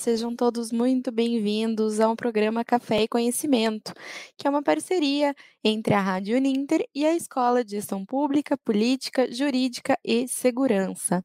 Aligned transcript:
sejam 0.00 0.34
todos 0.34 0.72
muito 0.72 1.12
bem-vindos 1.12 2.00
ao 2.00 2.16
programa 2.16 2.64
Café 2.64 3.02
e 3.02 3.08
Conhecimento, 3.08 3.92
que 4.34 4.46
é 4.46 4.50
uma 4.50 4.62
parceria 4.62 5.34
entre 5.62 5.92
a 5.92 6.00
Rádio 6.00 6.38
Uninter 6.38 6.88
e 6.94 7.04
a 7.04 7.14
Escola 7.14 7.62
de 7.62 7.72
Gestão 7.72 8.06
Pública, 8.06 8.56
Política, 8.56 9.30
Jurídica 9.30 9.98
e 10.02 10.26
Segurança. 10.26 11.22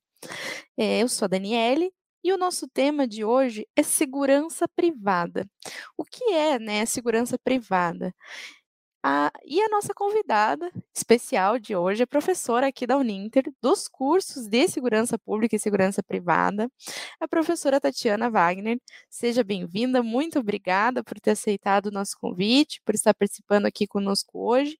É, 0.77 1.01
eu 1.01 1.07
sou 1.07 1.25
a 1.25 1.29
Daniele 1.29 1.89
e 2.21 2.33
o 2.33 2.37
nosso 2.37 2.67
tema 2.67 3.07
de 3.07 3.23
hoje 3.23 3.65
é 3.77 3.83
segurança 3.83 4.67
privada. 4.75 5.47
O 5.97 6.03
que 6.03 6.33
é, 6.33 6.59
né, 6.59 6.85
segurança 6.85 7.37
privada? 7.41 8.13
Ah, 9.07 9.31
e 9.45 9.61
a 9.61 9.69
nossa 9.69 9.93
convidada 9.93 10.71
especial 10.91 11.59
de 11.59 11.75
hoje 11.75 12.01
é 12.01 12.07
professora 12.07 12.67
aqui 12.69 12.87
da 12.87 12.97
Uninter, 12.97 13.43
dos 13.61 13.87
cursos 13.87 14.47
de 14.47 14.67
Segurança 14.67 15.15
Pública 15.19 15.55
e 15.55 15.59
Segurança 15.59 16.01
Privada, 16.01 16.67
a 17.19 17.27
professora 17.27 17.79
Tatiana 17.79 18.31
Wagner. 18.31 18.79
Seja 19.07 19.43
bem-vinda, 19.43 20.01
muito 20.01 20.39
obrigada 20.39 21.03
por 21.03 21.19
ter 21.19 21.31
aceitado 21.31 21.85
o 21.87 21.91
nosso 21.91 22.17
convite, 22.19 22.81
por 22.83 22.95
estar 22.95 23.13
participando 23.13 23.67
aqui 23.67 23.85
conosco 23.85 24.39
hoje. 24.39 24.75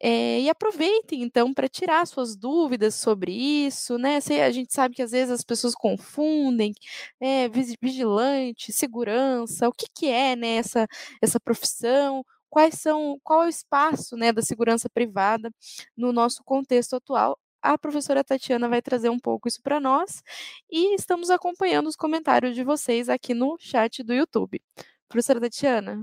É, 0.00 0.40
e 0.40 0.50
aproveitem, 0.50 1.22
então, 1.22 1.54
para 1.54 1.68
tirar 1.68 2.06
suas 2.06 2.36
dúvidas 2.36 2.96
sobre 2.96 3.32
isso, 3.32 3.96
né? 3.96 4.18
A 4.44 4.50
gente 4.50 4.74
sabe 4.74 4.94
que 4.94 5.02
às 5.02 5.12
vezes 5.12 5.30
as 5.30 5.42
pessoas 5.44 5.74
confundem 5.74 6.74
é, 7.20 7.48
vigilante, 7.80 8.72
segurança, 8.72 9.68
o 9.68 9.72
que, 9.72 9.86
que 9.94 10.06
é 10.08 10.36
né, 10.36 10.56
essa, 10.56 10.86
essa 11.22 11.40
profissão, 11.40 12.24
quais 12.56 12.76
são, 12.76 13.20
qual 13.22 13.42
é 13.42 13.46
o 13.46 13.48
espaço 13.50 14.16
né, 14.16 14.32
da 14.32 14.40
segurança 14.40 14.88
privada 14.88 15.52
no 15.94 16.10
nosso 16.10 16.42
contexto 16.42 16.96
atual. 16.96 17.38
A 17.60 17.76
professora 17.76 18.24
Tatiana 18.24 18.66
vai 18.66 18.80
trazer 18.80 19.10
um 19.10 19.18
pouco 19.18 19.46
isso 19.46 19.60
para 19.62 19.78
nós 19.78 20.22
e 20.70 20.94
estamos 20.94 21.28
acompanhando 21.28 21.86
os 21.86 21.96
comentários 21.96 22.54
de 22.54 22.64
vocês 22.64 23.10
aqui 23.10 23.34
no 23.34 23.58
chat 23.60 24.02
do 24.02 24.14
YouTube. 24.14 24.62
Professora 25.06 25.38
Tatiana. 25.38 26.02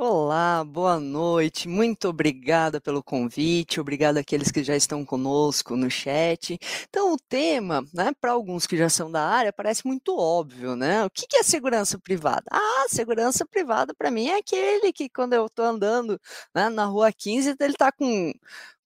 Olá, 0.00 0.62
boa 0.64 1.00
noite. 1.00 1.66
Muito 1.68 2.08
obrigada 2.08 2.80
pelo 2.80 3.02
convite. 3.02 3.80
Obrigado 3.80 4.18
àqueles 4.18 4.48
que 4.52 4.62
já 4.62 4.76
estão 4.76 5.04
conosco 5.04 5.74
no 5.74 5.90
chat. 5.90 6.56
Então, 6.88 7.14
o 7.14 7.16
tema, 7.28 7.84
né, 7.92 8.12
para 8.20 8.30
alguns 8.30 8.64
que 8.64 8.76
já 8.76 8.88
são 8.88 9.10
da 9.10 9.20
área, 9.20 9.52
parece 9.52 9.84
muito 9.84 10.16
óbvio, 10.16 10.76
né? 10.76 11.04
O 11.04 11.10
que 11.10 11.26
é 11.36 11.42
segurança 11.42 11.98
privada? 11.98 12.44
Ah, 12.48 12.86
segurança 12.88 13.44
privada 13.44 13.92
para 13.92 14.08
mim 14.08 14.28
é 14.28 14.36
aquele 14.38 14.92
que 14.92 15.08
quando 15.08 15.32
eu 15.32 15.46
estou 15.46 15.64
andando 15.64 16.20
né, 16.54 16.68
na 16.68 16.84
rua 16.84 17.12
15, 17.12 17.56
ele 17.58 17.72
está 17.72 17.90
com 17.90 18.32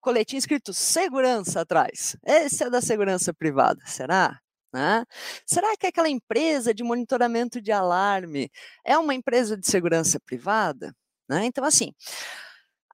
coletinho 0.01 0.39
escrito 0.39 0.73
segurança 0.73 1.61
atrás. 1.61 2.17
Esse 2.25 2.65
é 2.65 2.71
da 2.71 2.81
segurança 2.81 3.35
privada, 3.35 3.83
será? 3.85 4.41
Né? 4.73 5.05
Será 5.47 5.77
que 5.77 5.87
aquela 5.87 6.09
empresa 6.09 6.73
de 6.73 6.83
monitoramento 6.83 7.61
de 7.61 7.71
alarme 7.71 8.51
é 8.85 8.97
uma 8.97 9.15
empresa 9.15 9.59
de 9.59 9.67
segurança 9.67 10.19
privada? 10.19 10.95
Né? 11.29 11.47
Então, 11.47 11.65
assim, 11.65 11.93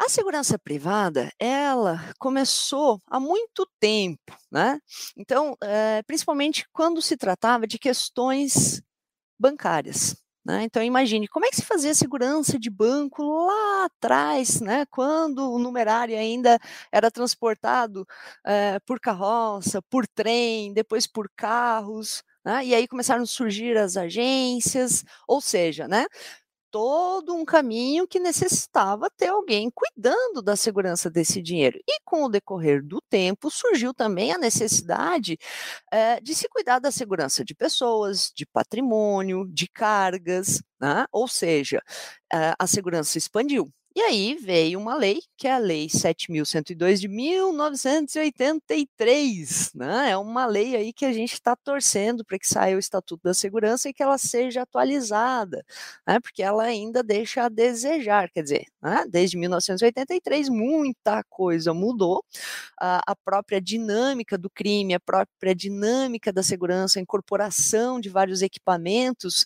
a 0.01 0.09
segurança 0.09 0.59
privada, 0.59 1.31
ela 1.41 1.99
começou 2.19 3.03
há 3.07 3.19
muito 3.19 3.67
tempo, 3.81 4.33
né? 4.51 4.81
Então, 5.17 5.57
é, 5.61 6.03
principalmente 6.05 6.67
quando 6.73 7.03
se 7.03 7.17
tratava 7.17 7.67
de 7.67 7.79
questões 7.79 8.81
bancárias. 9.39 10.17
Né? 10.49 10.63
Então, 10.65 10.83
imagine 10.83 11.29
como 11.29 11.45
é 11.45 11.51
que 11.51 11.57
se 11.57 11.65
fazia 11.65 11.95
segurança 11.95 12.59
de 12.59 12.71
banco 12.71 13.23
lá 13.23 13.85
atrás, 13.85 14.61
né? 14.63 14.87
quando 14.87 15.53
o 15.53 15.59
numerário 15.59 16.17
ainda 16.17 16.59
era 16.91 17.11
transportado 17.11 18.07
é, 18.47 18.79
por 18.87 18.99
carroça, 18.99 19.83
por 19.91 20.07
trem, 20.07 20.73
depois 20.73 21.07
por 21.07 21.29
carros. 21.37 22.23
Né? 22.45 22.65
E 22.67 22.75
aí 22.75 22.89
começaram 22.89 23.25
a 23.25 23.27
surgir 23.27 23.77
as 23.77 23.97
agências, 23.99 25.05
ou 25.27 25.41
seja, 25.41 25.87
né? 25.87 26.07
Todo 26.71 27.35
um 27.35 27.45
caminho 27.45 28.07
que 28.07 28.19
necessitava 28.19 29.11
ter 29.11 29.29
alguém 29.29 29.71
cuidando 29.71 30.43
da 30.43 30.57
segurança 30.57 31.11
desse 31.11 31.43
dinheiro. 31.43 31.79
E 31.87 32.01
com 32.05 32.25
o 32.25 32.29
decorrer 32.29 32.83
do 32.85 33.01
tempo, 33.09 33.51
surgiu 33.51 33.95
também 33.95 34.33
a 34.33 34.39
necessidade 34.39 35.39
é, 35.93 36.21
de 36.21 36.35
se 36.35 36.49
cuidar 36.49 36.79
da 36.79 36.91
segurança 36.91 37.45
de 37.45 37.55
pessoas, 37.55 38.33
de 38.35 38.47
patrimônio, 38.47 39.47
de 39.49 39.69
cargas, 39.69 40.63
né? 40.81 41.07
ou 41.13 41.27
seja, 41.29 41.83
é, 42.33 42.55
a 42.59 42.67
segurança 42.67 43.19
expandiu. 43.19 43.73
E 43.97 44.01
aí 44.01 44.35
veio 44.37 44.79
uma 44.79 44.95
lei, 44.95 45.21
que 45.37 45.49
é 45.49 45.55
a 45.55 45.59
Lei 45.59 45.89
7.102 45.89 47.01
de 47.01 47.09
1983, 47.09 49.73
né? 49.75 50.11
É 50.11 50.17
uma 50.17 50.47
lei 50.47 50.77
aí 50.77 50.93
que 50.93 51.05
a 51.05 51.13
gente 51.13 51.33
está 51.33 51.57
torcendo 51.57 52.25
para 52.25 52.39
que 52.39 52.47
saia 52.47 52.77
o 52.77 52.79
Estatuto 52.79 53.23
da 53.25 53.35
Segurança 53.35 53.89
e 53.89 53.93
que 53.93 54.01
ela 54.03 54.17
seja 54.17 54.63
atualizada, 54.63 55.65
né? 56.07 56.21
Porque 56.21 56.43
ela 56.45 56.63
ainda 56.63 57.03
deixa 57.03 57.43
a 57.45 57.49
desejar, 57.49 58.31
quer 58.31 58.43
dizer, 58.43 58.67
né? 58.81 59.05
desde 59.09 59.37
1983 59.37 60.49
muita 60.49 61.25
coisa 61.25 61.75
mudou, 61.75 62.25
a, 62.81 63.03
a 63.05 63.17
própria 63.17 63.61
dinâmica 63.61 64.39
do 64.39 64.49
crime, 64.49 64.95
a 64.95 65.01
própria 65.01 65.53
dinâmica 65.55 66.33
da 66.33 66.43
segurança, 66.43 67.01
a 67.01 67.03
incorporação 67.03 68.01
de 68.01 68.09
vários 68.09 68.43
equipamentos 68.43 69.43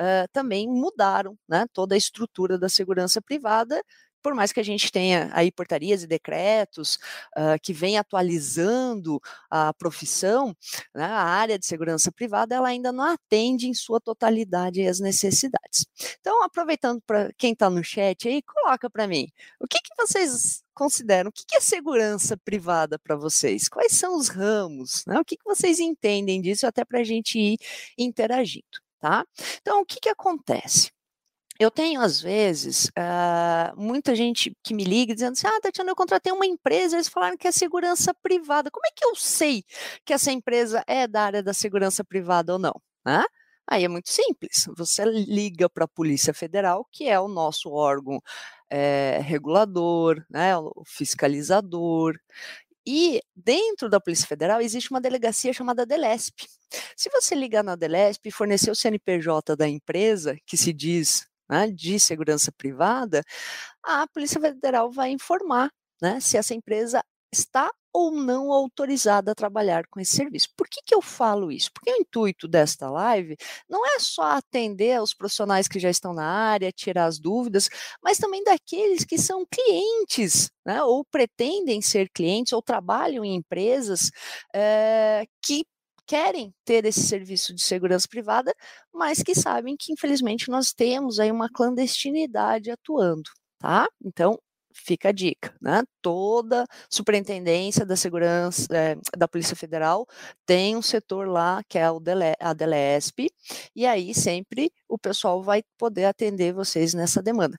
uh, 0.00 0.28
também 0.32 0.68
mudaram, 0.68 1.36
né? 1.48 1.66
Toda 1.72 1.94
a 1.96 1.98
estrutura 1.98 2.56
da 2.58 2.68
segurança 2.68 3.20
privada 3.20 3.82
por 4.26 4.34
mais 4.34 4.52
que 4.52 4.58
a 4.58 4.64
gente 4.64 4.90
tenha 4.90 5.30
aí 5.32 5.52
portarias 5.52 6.02
e 6.02 6.06
decretos 6.08 6.96
uh, 7.36 7.56
que 7.62 7.72
vem 7.72 7.96
atualizando 7.96 9.22
a 9.48 9.72
profissão, 9.72 10.48
né, 10.92 11.04
a 11.04 11.22
área 11.22 11.56
de 11.56 11.64
segurança 11.64 12.10
privada 12.10 12.52
ela 12.52 12.66
ainda 12.66 12.90
não 12.90 13.04
atende 13.04 13.68
em 13.68 13.72
sua 13.72 14.00
totalidade 14.00 14.84
as 14.84 14.98
necessidades. 14.98 15.86
Então, 16.20 16.42
aproveitando 16.42 17.00
para 17.06 17.32
quem 17.38 17.52
está 17.52 17.70
no 17.70 17.84
chat 17.84 18.26
aí, 18.26 18.42
coloca 18.42 18.90
para 18.90 19.06
mim, 19.06 19.28
o 19.60 19.68
que, 19.68 19.78
que 19.78 19.94
vocês 19.96 20.64
consideram? 20.74 21.28
O 21.28 21.32
que, 21.32 21.44
que 21.46 21.56
é 21.56 21.60
segurança 21.60 22.36
privada 22.36 22.98
para 22.98 23.14
vocês? 23.14 23.68
Quais 23.68 23.92
são 23.92 24.16
os 24.16 24.26
ramos? 24.26 25.04
Né? 25.06 25.20
O 25.20 25.24
que, 25.24 25.36
que 25.36 25.44
vocês 25.44 25.78
entendem 25.78 26.40
disso 26.40 26.66
até 26.66 26.84
para 26.84 26.98
a 26.98 27.04
gente 27.04 27.38
ir 27.38 27.58
interagindo? 27.96 28.66
Tá? 28.98 29.24
Então, 29.60 29.82
o 29.82 29.86
que, 29.86 30.00
que 30.00 30.08
acontece? 30.08 30.95
Eu 31.58 31.70
tenho, 31.70 32.00
às 32.00 32.20
vezes, 32.20 32.86
uh, 32.86 33.74
muita 33.76 34.14
gente 34.14 34.54
que 34.62 34.74
me 34.74 34.84
liga 34.84 35.14
dizendo 35.14 35.32
assim: 35.32 35.46
Ah, 35.46 35.60
Tatiana, 35.60 35.90
eu 35.90 35.96
contratei 35.96 36.32
uma 36.32 36.46
empresa, 36.46 36.96
eles 36.96 37.08
falaram 37.08 37.36
que 37.36 37.48
é 37.48 37.52
segurança 37.52 38.12
privada. 38.14 38.70
Como 38.70 38.86
é 38.86 38.90
que 38.94 39.04
eu 39.04 39.14
sei 39.14 39.64
que 40.04 40.12
essa 40.12 40.30
empresa 40.32 40.84
é 40.86 41.06
da 41.06 41.22
área 41.22 41.42
da 41.42 41.54
segurança 41.54 42.04
privada 42.04 42.52
ou 42.52 42.58
não? 42.58 42.74
Né? 43.04 43.24
Aí 43.68 43.84
é 43.84 43.88
muito 43.88 44.10
simples. 44.10 44.66
Você 44.76 45.04
liga 45.04 45.68
para 45.68 45.84
a 45.84 45.88
Polícia 45.88 46.32
Federal, 46.32 46.86
que 46.92 47.08
é 47.08 47.18
o 47.18 47.28
nosso 47.28 47.70
órgão 47.70 48.20
é, 48.70 49.18
regulador, 49.22 50.24
né, 50.30 50.56
o 50.56 50.82
fiscalizador. 50.86 52.18
E 52.86 53.20
dentro 53.34 53.88
da 53.88 54.00
Polícia 54.00 54.26
Federal 54.28 54.60
existe 54.60 54.90
uma 54.90 55.00
delegacia 55.00 55.52
chamada 55.52 55.84
DELESP. 55.84 56.46
Se 56.96 57.10
você 57.10 57.34
ligar 57.34 57.64
na 57.64 57.74
DELESP 57.74 58.28
e 58.28 58.32
fornecer 58.32 58.70
o 58.70 58.76
CNPJ 58.76 59.56
da 59.56 59.68
empresa, 59.68 60.36
que 60.46 60.56
se 60.56 60.72
diz 60.72 61.26
né, 61.48 61.70
de 61.70 61.98
segurança 62.00 62.52
privada, 62.52 63.22
a 63.82 64.06
Polícia 64.08 64.40
Federal 64.40 64.90
vai 64.90 65.10
informar 65.10 65.70
né, 66.02 66.20
se 66.20 66.36
essa 66.36 66.54
empresa 66.54 67.02
está 67.32 67.70
ou 67.92 68.10
não 68.10 68.52
autorizada 68.52 69.32
a 69.32 69.34
trabalhar 69.34 69.84
com 69.88 69.98
esse 69.98 70.16
serviço. 70.16 70.48
Por 70.54 70.68
que, 70.68 70.82
que 70.84 70.94
eu 70.94 71.00
falo 71.00 71.50
isso? 71.50 71.70
Porque 71.72 71.90
o 71.90 71.96
intuito 71.96 72.46
desta 72.46 72.90
live 72.90 73.36
não 73.68 73.86
é 73.86 73.98
só 73.98 74.22
atender 74.32 74.96
aos 74.96 75.14
profissionais 75.14 75.66
que 75.66 75.80
já 75.80 75.88
estão 75.88 76.12
na 76.12 76.26
área, 76.26 76.70
tirar 76.70 77.06
as 77.06 77.18
dúvidas, 77.18 77.70
mas 78.02 78.18
também 78.18 78.44
daqueles 78.44 79.02
que 79.04 79.16
são 79.16 79.46
clientes, 79.50 80.50
né, 80.64 80.82
ou 80.82 81.06
pretendem 81.06 81.80
ser 81.80 82.10
clientes, 82.10 82.52
ou 82.52 82.60
trabalham 82.60 83.24
em 83.24 83.34
empresas 83.36 84.10
é, 84.54 85.24
que 85.42 85.64
querem 86.06 86.54
ter 86.64 86.84
esse 86.84 87.02
serviço 87.02 87.54
de 87.54 87.62
segurança 87.62 88.06
privada, 88.08 88.54
mas 88.92 89.22
que 89.22 89.34
sabem 89.34 89.76
que, 89.78 89.92
infelizmente, 89.92 90.50
nós 90.50 90.72
temos 90.72 91.18
aí 91.18 91.30
uma 91.32 91.50
clandestinidade 91.50 92.70
atuando, 92.70 93.30
tá? 93.58 93.88
Então, 94.04 94.38
fica 94.76 95.08
a 95.08 95.12
dica, 95.12 95.54
né? 95.60 95.82
Toda 96.02 96.66
superintendência 96.90 97.84
da 97.86 97.96
segurança 97.96 98.66
é, 98.74 98.96
da 99.16 99.26
Polícia 99.26 99.56
Federal 99.56 100.06
tem 100.44 100.76
um 100.76 100.82
setor 100.82 101.26
lá 101.28 101.62
que 101.68 101.78
é 101.78 101.86
DELE, 102.00 102.34
a 102.38 102.52
DELESP, 102.52 103.30
e 103.74 103.86
aí 103.86 104.14
sempre 104.14 104.70
o 104.88 104.98
pessoal 104.98 105.42
vai 105.42 105.62
poder 105.78 106.04
atender 106.04 106.52
vocês 106.52 106.94
nessa 106.94 107.22
demanda. 107.22 107.56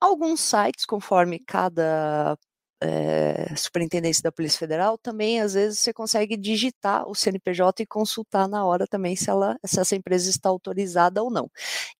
Alguns 0.00 0.40
sites, 0.40 0.84
conforme 0.84 1.38
cada 1.46 2.36
é, 2.82 3.54
Superintendência 3.56 4.22
da 4.22 4.32
Polícia 4.32 4.58
Federal, 4.58 4.98
também 4.98 5.40
às 5.40 5.54
vezes 5.54 5.78
você 5.78 5.92
consegue 5.92 6.36
digitar 6.36 7.08
o 7.08 7.14
CNPJ 7.14 7.82
e 7.82 7.86
consultar 7.86 8.48
na 8.48 8.64
hora 8.64 8.86
também 8.86 9.16
se, 9.16 9.30
ela, 9.30 9.56
se 9.64 9.80
essa 9.80 9.96
empresa 9.96 10.28
está 10.28 10.48
autorizada 10.48 11.22
ou 11.22 11.30
não. 11.30 11.50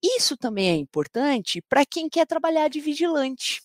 Isso 0.02 0.36
também 0.36 0.70
é 0.70 0.76
importante 0.76 1.62
para 1.68 1.86
quem 1.86 2.08
quer 2.08 2.26
trabalhar 2.26 2.68
de 2.68 2.80
vigilante. 2.80 3.60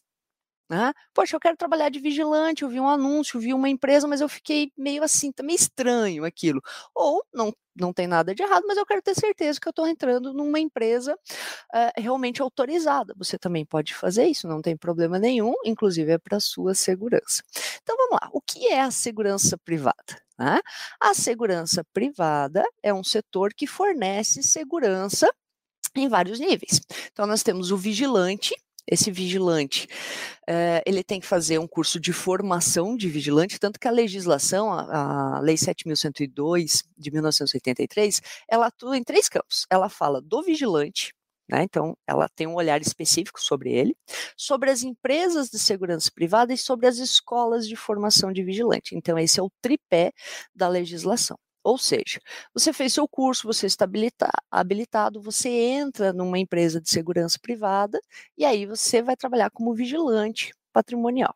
Né? 0.69 0.93
Poxa, 1.13 1.35
eu 1.35 1.39
quero 1.39 1.55
trabalhar 1.55 1.89
de 1.89 1.99
vigilante, 1.99 2.63
eu 2.63 2.69
vi 2.69 2.79
um 2.79 2.89
anúncio, 2.89 3.39
vi 3.39 3.53
uma 3.53 3.69
empresa, 3.69 4.07
mas 4.07 4.19
eu 4.19 4.27
fiquei 4.27 4.71
meio 4.77 5.01
assim, 5.01 5.31
tá 5.31 5.41
meio 5.41 5.55
estranho 5.55 6.25
aquilo. 6.25 6.61
Ou 6.93 7.23
não, 7.33 7.53
não 7.75 7.93
tem 7.93 8.05
nada 8.05 8.35
de 8.35 8.43
errado, 8.43 8.65
mas 8.67 8.77
eu 8.77 8.85
quero 8.85 9.01
ter 9.01 9.15
certeza 9.15 9.59
que 9.61 9.67
eu 9.67 9.71
estou 9.71 9.87
entrando 9.87 10.33
numa 10.33 10.59
empresa 10.59 11.13
uh, 11.15 11.91
realmente 12.01 12.41
autorizada. 12.41 13.13
Você 13.17 13.37
também 13.37 13.65
pode 13.65 13.93
fazer 13.93 14.25
isso, 14.27 14.47
não 14.47 14.61
tem 14.61 14.75
problema 14.75 15.17
nenhum, 15.17 15.53
inclusive 15.63 16.11
é 16.11 16.17
para 16.17 16.39
sua 16.39 16.75
segurança. 16.75 17.41
Então 17.81 17.95
vamos 17.95 18.19
lá, 18.21 18.29
o 18.33 18.41
que 18.41 18.67
é 18.67 18.81
a 18.81 18.91
segurança 18.91 19.57
privada? 19.57 20.21
Né? 20.37 20.59
A 21.01 21.13
segurança 21.13 21.83
privada 21.93 22.63
é 22.83 22.93
um 22.93 23.03
setor 23.03 23.53
que 23.53 23.65
fornece 23.65 24.43
segurança 24.43 25.29
em 25.95 26.07
vários 26.07 26.39
níveis. 26.39 26.81
Então, 27.11 27.25
nós 27.25 27.43
temos 27.43 27.71
o 27.71 27.77
vigilante, 27.77 28.55
esse 28.89 29.11
vigilante, 29.11 29.87
eh, 30.47 30.81
ele 30.85 31.03
tem 31.03 31.19
que 31.19 31.27
fazer 31.27 31.59
um 31.59 31.67
curso 31.67 31.99
de 31.99 32.13
formação 32.13 32.95
de 32.95 33.09
vigilante, 33.09 33.59
tanto 33.59 33.79
que 33.79 33.87
a 33.87 33.91
legislação, 33.91 34.71
a, 34.71 35.37
a 35.37 35.39
Lei 35.41 35.55
7.102 35.55 36.83
de 36.97 37.11
1983, 37.11 38.21
ela 38.49 38.67
atua 38.67 38.97
em 38.97 39.03
três 39.03 39.27
campos. 39.27 39.65
Ela 39.69 39.89
fala 39.89 40.21
do 40.21 40.41
vigilante, 40.41 41.13
né? 41.49 41.63
Então, 41.63 41.97
ela 42.07 42.27
tem 42.29 42.47
um 42.47 42.55
olhar 42.55 42.81
específico 42.81 43.41
sobre 43.41 43.71
ele, 43.71 43.95
sobre 44.35 44.69
as 44.69 44.83
empresas 44.83 45.49
de 45.49 45.59
segurança 45.59 46.11
privada 46.13 46.53
e 46.53 46.57
sobre 46.57 46.87
as 46.87 46.97
escolas 46.97 47.67
de 47.67 47.75
formação 47.75 48.31
de 48.31 48.43
vigilante. 48.43 48.95
Então, 48.95 49.17
esse 49.17 49.39
é 49.39 49.43
o 49.43 49.51
tripé 49.61 50.11
da 50.55 50.67
legislação. 50.67 51.37
Ou 51.67 51.77
seja, 51.77 52.21
você 52.53 52.71
fez 52.71 52.93
seu 52.93 53.05
curso, 53.09 53.45
você 53.45 53.65
está 53.65 53.85
habilitado, 54.49 55.21
você 55.21 55.49
entra 55.49 56.13
numa 56.13 56.39
empresa 56.39 56.79
de 56.79 56.89
segurança 56.89 57.37
privada 57.41 57.99
e 58.37 58.45
aí 58.45 58.65
você 58.65 59.01
vai 59.01 59.17
trabalhar 59.17 59.49
como 59.51 59.73
vigilante 59.73 60.53
patrimonial. 60.71 61.35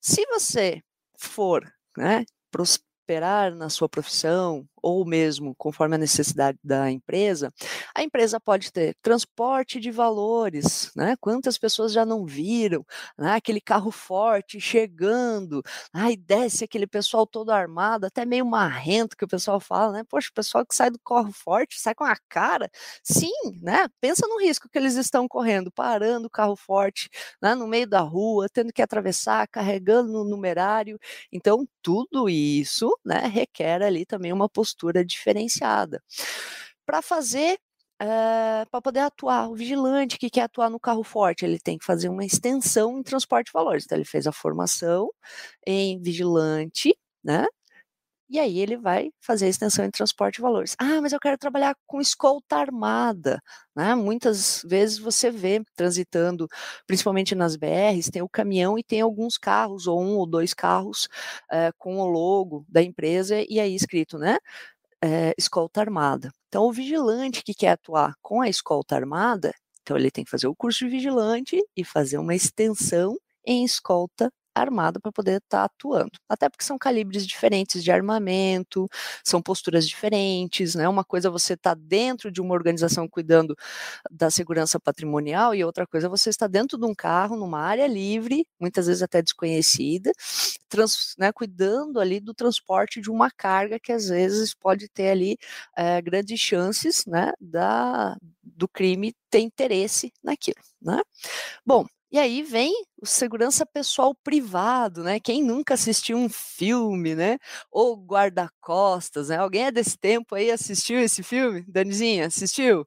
Se 0.00 0.24
você 0.26 0.80
for 1.18 1.68
né, 1.96 2.24
prosperar 2.52 3.52
na 3.52 3.68
sua 3.68 3.88
profissão, 3.88 4.64
ou 4.82 5.04
mesmo 5.04 5.54
conforme 5.56 5.94
a 5.96 5.98
necessidade 5.98 6.58
da 6.62 6.90
empresa, 6.90 7.52
a 7.94 8.02
empresa 8.02 8.40
pode 8.40 8.72
ter 8.72 8.94
transporte 9.02 9.80
de 9.80 9.90
valores, 9.90 10.90
né? 10.96 11.16
Quantas 11.20 11.58
pessoas 11.58 11.92
já 11.92 12.04
não 12.04 12.24
viram, 12.24 12.84
né? 13.18 13.34
Aquele 13.34 13.60
carro 13.60 13.90
forte 13.90 14.60
chegando, 14.60 15.62
aí 15.92 16.16
desce 16.16 16.64
aquele 16.64 16.86
pessoal 16.86 17.26
todo 17.26 17.50
armado, 17.50 18.06
até 18.06 18.24
meio 18.24 18.46
marrento 18.46 19.16
que 19.16 19.24
o 19.24 19.28
pessoal 19.28 19.60
fala, 19.60 19.92
né? 19.92 20.04
Poxa, 20.08 20.28
o 20.30 20.34
pessoal 20.34 20.64
que 20.66 20.74
sai 20.74 20.90
do 20.90 20.98
carro 20.98 21.32
forte 21.32 21.80
sai 21.80 21.94
com 21.94 22.04
a 22.04 22.16
cara. 22.28 22.70
Sim, 23.02 23.32
né? 23.62 23.86
Pensa 24.00 24.26
no 24.26 24.38
risco 24.40 24.68
que 24.68 24.78
eles 24.78 24.94
estão 24.96 25.26
correndo, 25.28 25.70
parando 25.72 26.26
o 26.26 26.30
carro 26.30 26.56
forte, 26.56 27.08
né? 27.42 27.54
No 27.54 27.66
meio 27.66 27.86
da 27.88 28.00
rua, 28.00 28.48
tendo 28.48 28.72
que 28.72 28.82
atravessar, 28.82 29.46
carregando 29.48 30.12
no 30.12 30.24
numerário. 30.24 30.98
Então, 31.32 31.66
tudo 31.82 32.28
isso, 32.28 32.96
né? 33.04 33.26
Requer 33.26 33.82
ali 33.82 34.04
também 34.06 34.32
uma 34.32 34.48
postura 34.48 34.67
postura 34.68 35.04
diferenciada. 35.04 36.02
Para 36.86 37.02
fazer 37.02 37.58
Uh, 38.00 38.62
eh, 38.62 38.66
para 38.70 38.80
poder 38.80 39.00
atuar. 39.00 39.50
O 39.50 39.56
vigilante 39.56 40.18
que 40.18 40.30
quer 40.30 40.42
atuar 40.42 40.70
no 40.70 40.78
carro 40.78 41.02
forte, 41.02 41.44
ele 41.44 41.58
tem 41.58 41.76
que 41.76 41.84
fazer 41.84 42.08
uma 42.08 42.24
extensão 42.24 42.96
em 42.96 43.02
transporte 43.02 43.46
de 43.46 43.52
valores. 43.52 43.84
Então, 43.84 43.98
ele 43.98 44.04
fez 44.04 44.24
a 44.28 44.32
formação 44.32 45.10
em 45.66 46.00
vigilante, 46.00 46.96
né? 47.24 47.44
E 48.30 48.38
aí 48.38 48.58
ele 48.58 48.76
vai 48.76 49.10
fazer 49.20 49.46
a 49.46 49.48
extensão 49.48 49.84
em 49.84 49.90
transporte 49.90 50.36
de 50.36 50.42
valores. 50.42 50.76
Ah, 50.78 51.00
mas 51.00 51.12
eu 51.14 51.18
quero 51.20 51.38
trabalhar 51.38 51.74
com 51.86 51.98
escolta 52.00 52.56
armada. 52.56 53.40
Né? 53.74 53.94
Muitas 53.94 54.62
vezes 54.66 54.98
você 54.98 55.30
vê 55.30 55.62
transitando, 55.74 56.46
principalmente 56.86 57.34
nas 57.34 57.56
BRs, 57.56 58.10
tem 58.10 58.20
o 58.20 58.28
caminhão 58.28 58.78
e 58.78 58.84
tem 58.84 59.00
alguns 59.00 59.38
carros, 59.38 59.86
ou 59.86 60.02
um 60.02 60.16
ou 60.18 60.26
dois 60.26 60.52
carros, 60.52 61.08
é, 61.50 61.70
com 61.78 61.98
o 61.98 62.06
logo 62.06 62.66
da 62.68 62.82
empresa 62.82 63.36
e 63.48 63.58
aí 63.58 63.74
escrito, 63.74 64.18
né? 64.18 64.36
É, 65.02 65.34
escolta 65.38 65.80
armada. 65.80 66.30
Então, 66.48 66.64
o 66.64 66.72
vigilante 66.72 67.42
que 67.44 67.54
quer 67.54 67.70
atuar 67.72 68.14
com 68.22 68.40
a 68.42 68.48
escolta 68.48 68.96
armada, 68.96 69.52
então 69.82 69.96
ele 69.96 70.10
tem 70.10 70.24
que 70.24 70.30
fazer 70.30 70.48
o 70.48 70.56
curso 70.56 70.84
de 70.84 70.90
vigilante 70.90 71.62
e 71.76 71.84
fazer 71.84 72.18
uma 72.18 72.34
extensão 72.34 73.16
em 73.46 73.64
escolta 73.64 74.30
armado 74.58 75.00
para 75.00 75.12
poder 75.12 75.38
estar 75.38 75.60
tá 75.60 75.64
atuando. 75.64 76.10
Até 76.28 76.48
porque 76.48 76.64
são 76.64 76.78
calibres 76.78 77.26
diferentes 77.26 77.82
de 77.82 77.90
armamento, 77.90 78.88
são 79.24 79.40
posturas 79.42 79.88
diferentes, 79.88 80.74
né? 80.74 80.88
Uma 80.88 81.04
coisa 81.04 81.28
é 81.28 81.30
você 81.30 81.54
está 81.54 81.74
dentro 81.74 82.30
de 82.30 82.40
uma 82.40 82.54
organização 82.54 83.08
cuidando 83.08 83.56
da 84.10 84.30
segurança 84.30 84.78
patrimonial 84.80 85.54
e 85.54 85.64
outra 85.64 85.86
coisa 85.86 86.06
é 86.06 86.10
você 86.10 86.30
está 86.30 86.46
dentro 86.46 86.78
de 86.78 86.84
um 86.86 86.94
carro, 86.94 87.36
numa 87.36 87.60
área 87.60 87.86
livre, 87.86 88.46
muitas 88.60 88.86
vezes 88.86 89.02
até 89.02 89.22
desconhecida, 89.22 90.12
trans, 90.68 91.14
né, 91.18 91.32
cuidando 91.32 92.00
ali 92.00 92.20
do 92.20 92.34
transporte 92.34 93.00
de 93.00 93.10
uma 93.10 93.30
carga 93.30 93.78
que 93.80 93.92
às 93.92 94.08
vezes 94.08 94.54
pode 94.54 94.88
ter 94.88 95.10
ali 95.10 95.36
é, 95.76 96.00
grandes 96.02 96.38
chances, 96.40 97.04
né, 97.06 97.32
da, 97.40 98.16
do 98.42 98.68
crime 98.68 99.14
ter 99.30 99.40
interesse 99.40 100.12
naquilo, 100.22 100.60
né? 100.80 101.00
Bom, 101.66 101.86
e 102.10 102.18
aí 102.18 102.42
vem 102.42 102.72
o 103.00 103.06
segurança 103.06 103.66
pessoal 103.66 104.14
privado, 104.14 105.02
né? 105.04 105.20
Quem 105.20 105.42
nunca 105.42 105.74
assistiu 105.74 106.16
um 106.18 106.28
filme, 106.28 107.14
né? 107.14 107.38
Ou 107.70 107.96
guarda-costas, 107.96 109.28
né? 109.28 109.36
Alguém 109.38 109.66
é 109.66 109.70
desse 109.72 109.98
tempo 109.98 110.34
aí 110.34 110.50
assistiu 110.50 110.98
esse 111.00 111.22
filme? 111.22 111.64
Danizinha, 111.68 112.26
assistiu? 112.26 112.86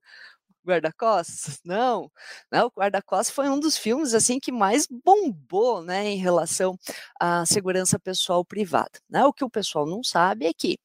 Guarda-Costas? 0.65 1.59
Não, 1.65 2.11
né? 2.51 2.63
O 2.63 2.71
Guarda-Costas 2.71 3.31
foi 3.35 3.49
um 3.49 3.59
dos 3.59 3.77
filmes 3.77 4.13
assim 4.13 4.39
que 4.39 4.51
mais 4.51 4.87
bombou, 4.87 5.83
né, 5.83 6.07
em 6.09 6.17
relação 6.17 6.77
à 7.19 7.45
segurança 7.45 7.99
pessoal 7.99 8.45
privada. 8.45 8.99
Né? 9.09 9.25
O 9.25 9.33
que 9.33 9.43
o 9.43 9.49
pessoal 9.49 9.85
não 9.85 10.03
sabe 10.03 10.45
é 10.45 10.53
que 10.53 10.77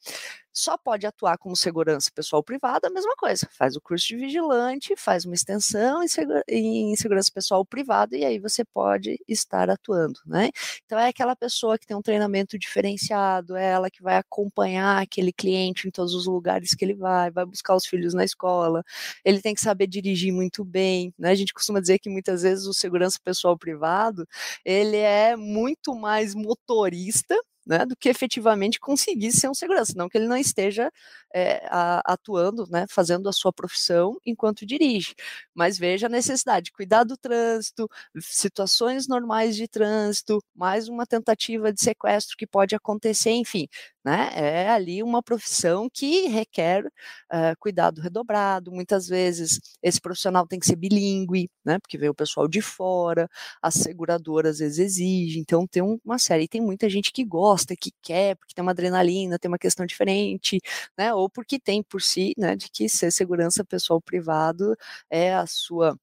só 0.57 0.79
pode 0.79 1.07
atuar 1.07 1.37
como 1.37 1.55
segurança 1.55 2.11
pessoal 2.15 2.43
privada, 2.43 2.89
a 2.89 2.91
mesma 2.91 3.15
coisa. 3.17 3.47
Faz 3.53 3.77
o 3.77 3.81
curso 3.81 4.09
de 4.09 4.17
vigilante, 4.17 4.97
faz 4.97 5.27
uma 5.27 5.35
extensão 5.35 6.03
em, 6.03 6.09
segura, 6.09 6.43
em, 6.49 6.97
segurança 6.97 7.31
pessoal 7.31 7.63
privada 7.65 8.17
e 8.17 8.25
aí 8.25 8.39
você 8.39 8.65
pode 8.65 9.19
estar 9.29 9.69
atuando, 9.69 10.19
né? 10.25 10.49
Então 10.87 10.99
é 10.99 11.09
aquela 11.09 11.37
pessoa 11.37 11.79
que 11.79 11.87
tem 11.87 11.95
um 11.95 12.01
treinamento 12.01 12.59
diferenciado, 12.59 13.55
é 13.55 13.67
ela 13.67 13.91
que 13.91 14.03
vai 14.03 14.17
acompanhar 14.17 15.03
aquele 15.03 15.31
cliente 15.31 15.87
em 15.89 15.91
todos 15.91 16.15
os 16.15 16.27
lugares 16.27 16.75
que 16.75 16.85
ele 16.87 16.95
vai, 16.95 17.31
vai 17.31 17.45
buscar 17.45 17.77
os 17.77 17.85
filhos 17.85 18.15
na 18.15 18.25
escola, 18.25 18.83
ele 19.23 19.43
tem 19.43 19.55
que 19.55 19.61
saber 19.61 19.87
dirigir 19.87 20.33
muito 20.33 20.65
bem, 20.65 21.13
né? 21.19 21.31
A 21.31 21.35
gente 21.35 21.53
costuma 21.53 21.81
dizer 21.81 21.99
que 21.99 22.09
muitas 22.09 22.43
vezes 22.43 22.65
o 22.67 22.73
segurança 22.73 23.19
pessoal 23.23 23.59
privado, 23.59 24.27
ele 24.65 24.97
é 24.97 25.37
muito 25.37 25.95
mais 25.95 26.35
motorista 26.35 27.37
né, 27.67 27.85
do 27.85 27.97
que 27.97 28.09
efetivamente 28.09 28.79
conseguir 28.79 29.33
ser 29.33 29.49
um 29.49 29.55
segurança, 29.55 29.93
não 29.97 30.09
que 30.09 30.17
ele 30.17 30.29
não 30.29 30.37
esteja 30.37 30.91
é, 31.35 31.67
a, 31.69 32.13
atuando, 32.13 32.67
né, 32.71 32.87
fazendo 32.89 33.29
a 33.29 33.33
sua 33.33 33.53
profissão 33.53 34.17
enquanto 34.25 34.65
dirige, 34.65 35.15
mas 35.55 35.79
veja 35.79 36.07
a 36.07 36.11
necessidade, 36.11 36.73
cuidar 36.73 37.05
do 37.05 37.17
trânsito, 37.17 37.89
situações 38.21 39.09
normais 39.09 39.57
de 39.57 39.67
trânsito, 39.69 40.43
mais 40.55 40.89
uma 40.89 41.07
tentativa 41.07 41.73
de 41.73 41.81
sequestro 41.81 42.37
que 42.37 42.47
pode 42.47 42.75
acontecer, 42.75 43.31
enfim, 43.33 43.69
né? 44.07 44.31
É 44.35 44.69
ali 44.71 45.03
uma 45.03 45.21
profissão 45.21 45.91
que 45.93 46.29
requer 46.29 46.87
uh, 46.87 47.57
cuidado 47.59 48.01
redobrado. 48.01 48.71
Muitas 48.71 49.09
vezes 49.09 49.59
esse 49.83 50.01
profissional 50.01 50.47
tem 50.47 50.61
que 50.61 50.67
ser 50.67 50.77
bilíngue, 50.77 51.51
né? 51.65 51.81
Porque 51.81 51.99
vem 51.99 52.09
o 52.09 52.15
pessoal 52.15 52.47
de 52.47 52.61
fora, 52.61 53.29
as 53.61 53.75
seguradoras 53.75 54.57
às 54.57 54.59
vezes 54.61 54.79
exigem, 54.79 55.43
então 55.43 55.67
tem 55.67 55.83
uma 56.05 56.19
série. 56.21 56.45
E 56.45 56.49
tem 56.49 56.61
muita 56.61 56.89
gente 56.89 57.11
que 57.13 57.25
gosta, 57.25 57.56
que 57.77 57.91
quer, 58.03 58.37
porque 58.37 58.55
tem 58.55 58.63
uma 58.63 58.73
adrenalina, 58.73 59.39
tem 59.39 59.49
uma 59.49 59.59
questão 59.59 59.87
diferente, 59.87 60.59
né? 60.99 61.15
Ou 61.15 61.29
porque 61.31 61.59
tem 61.59 61.83
por 61.83 62.03
si, 62.03 62.35
né? 62.37 62.57
De 62.57 62.69
que 62.71 62.89
ser 62.89 63.11
segurança 63.13 63.65
pessoal 63.65 64.01
privado 64.01 64.77
é 65.11 65.35
a 65.35 65.47
sua 65.47 65.97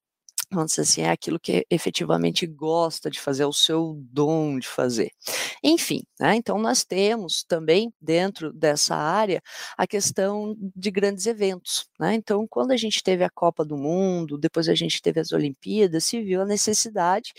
vamos 0.53 0.71
dizer 0.71 0.81
assim, 0.81 1.01
é 1.01 1.09
aquilo 1.09 1.39
que 1.39 1.65
efetivamente 1.69 2.45
gosta 2.47 3.09
de 3.09 3.19
fazer, 3.19 3.43
é 3.43 3.47
o 3.47 3.53
seu 3.53 3.95
dom 4.11 4.59
de 4.59 4.67
fazer. 4.67 5.11
Enfim, 5.63 6.03
né, 6.19 6.35
então 6.35 6.57
nós 6.57 6.83
temos 6.83 7.43
também 7.43 7.93
dentro 8.01 8.53
dessa 8.53 8.95
área 8.95 9.41
a 9.77 9.87
questão 9.87 10.55
de 10.75 10.91
grandes 10.91 11.25
eventos. 11.25 11.87
Né, 11.99 12.15
então, 12.15 12.47
quando 12.47 12.71
a 12.71 12.77
gente 12.77 13.03
teve 13.03 13.23
a 13.23 13.29
Copa 13.29 13.65
do 13.65 13.77
Mundo, 13.77 14.37
depois 14.37 14.69
a 14.69 14.75
gente 14.75 15.01
teve 15.01 15.19
as 15.19 15.31
Olimpíadas, 15.31 16.05
se 16.05 16.21
viu 16.21 16.41
a 16.41 16.45
necessidade 16.45 17.33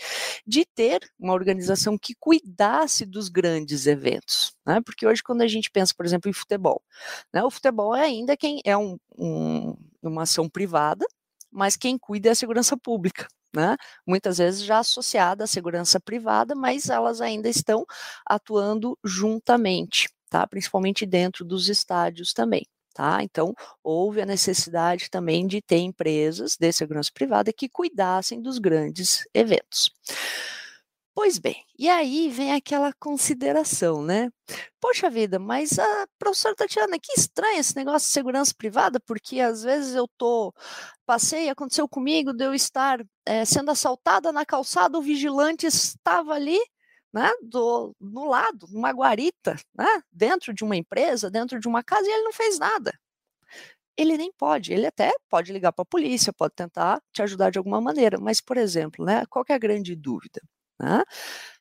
de 0.45 0.65
ter 0.65 0.99
uma 1.19 1.33
organização 1.33 1.97
que 1.97 2.13
cuidasse 2.19 3.05
dos 3.05 3.29
grandes 3.29 3.87
eventos. 3.87 4.53
Né, 4.65 4.81
porque 4.83 5.05
hoje, 5.05 5.21
quando 5.23 5.41
a 5.41 5.47
gente 5.47 5.69
pensa, 5.71 5.93
por 5.95 6.05
exemplo, 6.05 6.29
em 6.29 6.33
futebol, 6.33 6.81
né, 7.33 7.43
o 7.43 7.51
futebol 7.51 7.95
é 7.95 8.03
ainda 8.03 8.35
quem 8.35 8.61
é 8.65 8.75
um, 8.77 8.97
um 9.17 9.75
uma 10.09 10.23
ação 10.23 10.49
privada, 10.49 11.05
mas 11.55 11.77
quem 11.77 11.97
cuida 11.97 12.29
é 12.29 12.31
a 12.31 12.35
segurança 12.35 12.75
pública. 12.77 13.27
Né? 13.55 13.77
Muitas 14.05 14.37
vezes 14.37 14.63
já 14.63 14.79
associada 14.79 15.45
à 15.45 15.47
segurança 15.47 15.97
privada, 15.97 16.53
mas 16.53 16.89
elas 16.89 17.21
ainda 17.21 17.47
estão 17.47 17.85
atuando 18.25 18.99
juntamente, 19.01 20.09
tá? 20.29 20.45
principalmente 20.45 21.05
dentro 21.05 21.45
dos 21.45 21.69
estádios 21.69 22.33
também. 22.33 22.65
Tá? 22.93 23.23
Então, 23.23 23.53
houve 23.83 24.21
a 24.21 24.25
necessidade 24.25 25.09
também 25.09 25.47
de 25.47 25.61
ter 25.61 25.77
empresas 25.77 26.57
de 26.57 26.71
segurança 26.71 27.11
privada 27.13 27.51
que 27.53 27.69
cuidassem 27.69 28.41
dos 28.41 28.57
grandes 28.57 29.25
eventos. 29.33 29.89
Pois 31.15 31.39
bem, 31.39 31.63
e 31.79 31.87
aí 31.89 32.29
vem 32.29 32.51
aquela 32.53 32.91
consideração, 32.99 34.01
né? 34.03 34.29
Poxa 34.81 35.09
vida, 35.09 35.39
mas 35.39 35.79
a 35.79 36.07
professora 36.19 36.53
Tatiana, 36.55 36.99
que 37.01 37.13
estranho 37.17 37.57
esse 37.59 37.73
negócio 37.75 38.07
de 38.07 38.13
segurança 38.13 38.53
privada, 38.57 38.99
porque 38.99 39.39
às 39.39 39.63
vezes 39.63 39.95
eu 39.95 40.07
tô 40.17 40.53
passei, 41.05 41.49
aconteceu 41.49 41.87
comigo 41.87 42.33
de 42.33 42.45
eu 42.45 42.53
estar 42.53 42.99
é, 43.25 43.45
sendo 43.45 43.71
assaltada 43.71 44.31
na 44.33 44.45
calçada, 44.45 44.97
o 44.97 45.01
vigilante 45.01 45.65
estava 45.67 46.33
ali, 46.33 46.59
né, 47.13 47.31
do, 47.43 47.95
no 48.01 48.27
lado, 48.29 48.67
numa 48.71 48.91
guarita, 48.91 49.55
né, 49.77 50.01
dentro 50.11 50.53
de 50.53 50.63
uma 50.65 50.75
empresa, 50.75 51.29
dentro 51.31 51.59
de 51.59 51.67
uma 51.67 51.83
casa, 51.83 52.07
e 52.09 52.11
ele 52.13 52.23
não 52.23 52.33
fez 52.33 52.59
nada. 52.59 52.93
Ele 53.97 54.17
nem 54.17 54.31
pode, 54.33 54.73
ele 54.73 54.85
até 54.85 55.11
pode 55.29 55.51
ligar 55.53 55.71
para 55.73 55.83
a 55.83 55.85
polícia, 55.85 56.31
pode 56.33 56.53
tentar 56.55 57.01
te 57.13 57.21
ajudar 57.21 57.49
de 57.51 57.57
alguma 57.57 57.81
maneira, 57.81 58.17
mas, 58.19 58.39
por 58.41 58.57
exemplo, 58.57 59.05
né, 59.05 59.25
qual 59.29 59.43
é 59.49 59.53
a 59.53 59.57
grande 59.57 59.95
dúvida? 59.95 60.41
Né? 60.79 61.03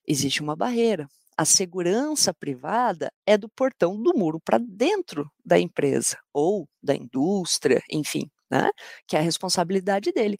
Existe 0.07 0.43
uma 0.43 0.57
barreira. 0.57 1.09
A 1.37 1.45
segurança 1.45 2.33
privada 2.33 3.13
é 3.27 3.37
do 3.37 3.49
portão 3.49 4.01
do 4.01 4.17
muro 4.17 4.41
para 4.41 4.59
dentro 4.59 5.31
da 5.45 5.59
empresa 5.59 6.19
ou 6.33 6.69
da 6.83 6.95
indústria, 6.95 7.83
enfim, 7.91 8.31
né? 8.51 8.71
que 9.07 9.17
é 9.17 9.21
a 9.21 9.23
responsabilidade 9.23 10.13
dele. 10.13 10.39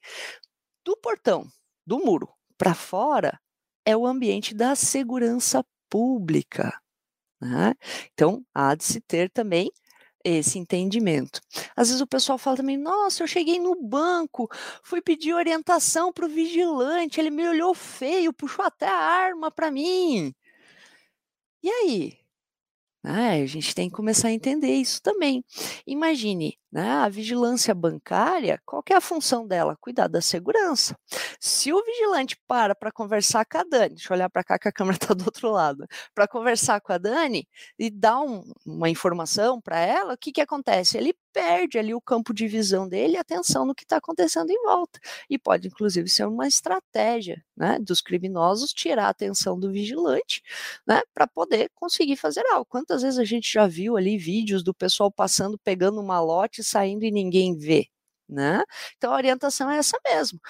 Do 0.85 0.97
portão, 0.97 1.47
do 1.87 1.99
muro 1.99 2.29
para 2.57 2.75
fora, 2.75 3.41
é 3.85 3.97
o 3.97 4.07
ambiente 4.07 4.55
da 4.55 4.75
segurança 4.77 5.65
pública. 5.91 6.73
Né? 7.41 7.75
Então, 8.13 8.45
há 8.55 8.75
de 8.75 8.85
se 8.85 9.01
ter 9.01 9.31
também 9.31 9.71
esse 10.25 10.59
entendimento. 10.59 11.41
Às 11.77 11.89
vezes 11.89 12.01
o 12.01 12.07
pessoal 12.07 12.39
fala 12.39 12.57
também: 12.57 12.77
nossa, 12.77 13.23
eu 13.23 13.27
cheguei 13.27 13.59
no 13.61 13.75
banco, 13.77 14.49
fui 14.83 15.01
pedir 15.01 15.35
orientação 15.35 16.13
para 16.13 16.27
o 16.27 16.29
vigilante, 16.29 17.21
ele 17.21 17.31
me 17.31 17.47
olhou 17.49 17.75
feio, 17.75 18.33
puxou 18.33 18.65
até 18.65 18.89
a 18.89 18.97
arma 18.97 19.51
para 19.51 19.71
mim. 19.71 20.35
E 21.63 21.71
aí? 21.71 22.19
Ah, 23.03 23.33
a 23.33 23.47
gente 23.47 23.75
tem 23.75 23.89
que 23.91 23.95
começar 23.97 24.29
a 24.29 24.33
entender 24.33 24.75
isso 24.75 25.01
também. 25.03 25.45
Imagine, 25.87 26.59
né, 26.75 26.91
a 26.91 27.09
vigilância 27.09 27.73
bancária, 27.73 28.61
qual 28.67 28.83
é 28.91 28.95
a 28.95 29.01
função 29.01 29.47
dela? 29.47 29.79
Cuidar 29.81 30.09
da 30.09 30.21
segurança. 30.21 30.99
Se 31.39 31.73
o 31.73 31.81
vigilante 31.85 32.37
para 32.49 32.75
para 32.75 32.91
conversar 32.91 33.45
com 33.45 33.59
a 33.59 33.63
Dani, 33.63 33.95
deixa 33.95 34.13
eu 34.13 34.17
olhar 34.17 34.29
para 34.29 34.43
cá 34.43 34.59
que 34.59 34.67
a 34.67 34.73
câmera 34.73 34.99
está 35.01 35.15
do 35.15 35.25
outro 35.25 35.53
lado, 35.53 35.87
para 36.13 36.27
conversar 36.27 36.81
com 36.81 36.93
a 36.93 36.99
Dani 36.99 37.47
e 37.79 37.91
dar 37.91 38.21
um, 38.21 38.43
uma 38.67 38.91
informação 38.91 39.61
para 39.61 39.79
ela, 39.79 40.15
o 40.15 40.19
que, 40.19 40.33
que 40.33 40.41
acontece? 40.41 40.99
Ele 40.99 41.15
perde 41.35 41.79
ali 41.79 41.93
o 41.93 42.01
campo 42.01 42.33
de 42.33 42.47
visão 42.47 42.89
dele 42.89 43.15
e 43.15 43.17
atenção 43.17 43.67
no 43.67 43.75
que 43.75 43.83
está 43.83 43.97
acontecendo 43.97 44.51
em 44.51 44.63
volta. 44.63 45.01
E 45.29 45.37
pode, 45.37 45.67
inclusive, 45.67 46.09
ser 46.09 46.27
uma 46.27 46.47
estratégia 46.47 47.45
né, 47.57 47.79
dos 47.81 48.01
criminosos 48.01 48.73
tirar 48.73 49.07
a 49.07 49.09
atenção 49.09 49.59
do 49.59 49.73
vigilante 49.73 50.43
né, 50.87 51.03
para 51.13 51.27
poder 51.27 51.71
conseguir 51.75 52.17
fazer 52.17 52.45
algo. 52.53 52.65
Quantas 52.65 53.03
vezes 53.03 53.19
a 53.19 53.25
gente 53.25 53.53
já 53.53 53.67
viu 53.67 53.97
ali 53.97 54.17
vídeos 54.17 54.63
do 54.63 54.73
pessoal 54.73 55.11
passando, 55.11 55.59
pegando 55.59 56.01
uma 56.01 56.21
lote, 56.21 56.63
saindo 56.65 57.05
e 57.05 57.11
ninguém 57.11 57.57
vê? 57.57 57.87
Né? 58.29 58.63
Então 58.97 59.13
a 59.13 59.17
orientação 59.17 59.71
é 59.71 59.77
essa 59.77 59.99
mesmo. 60.05 60.41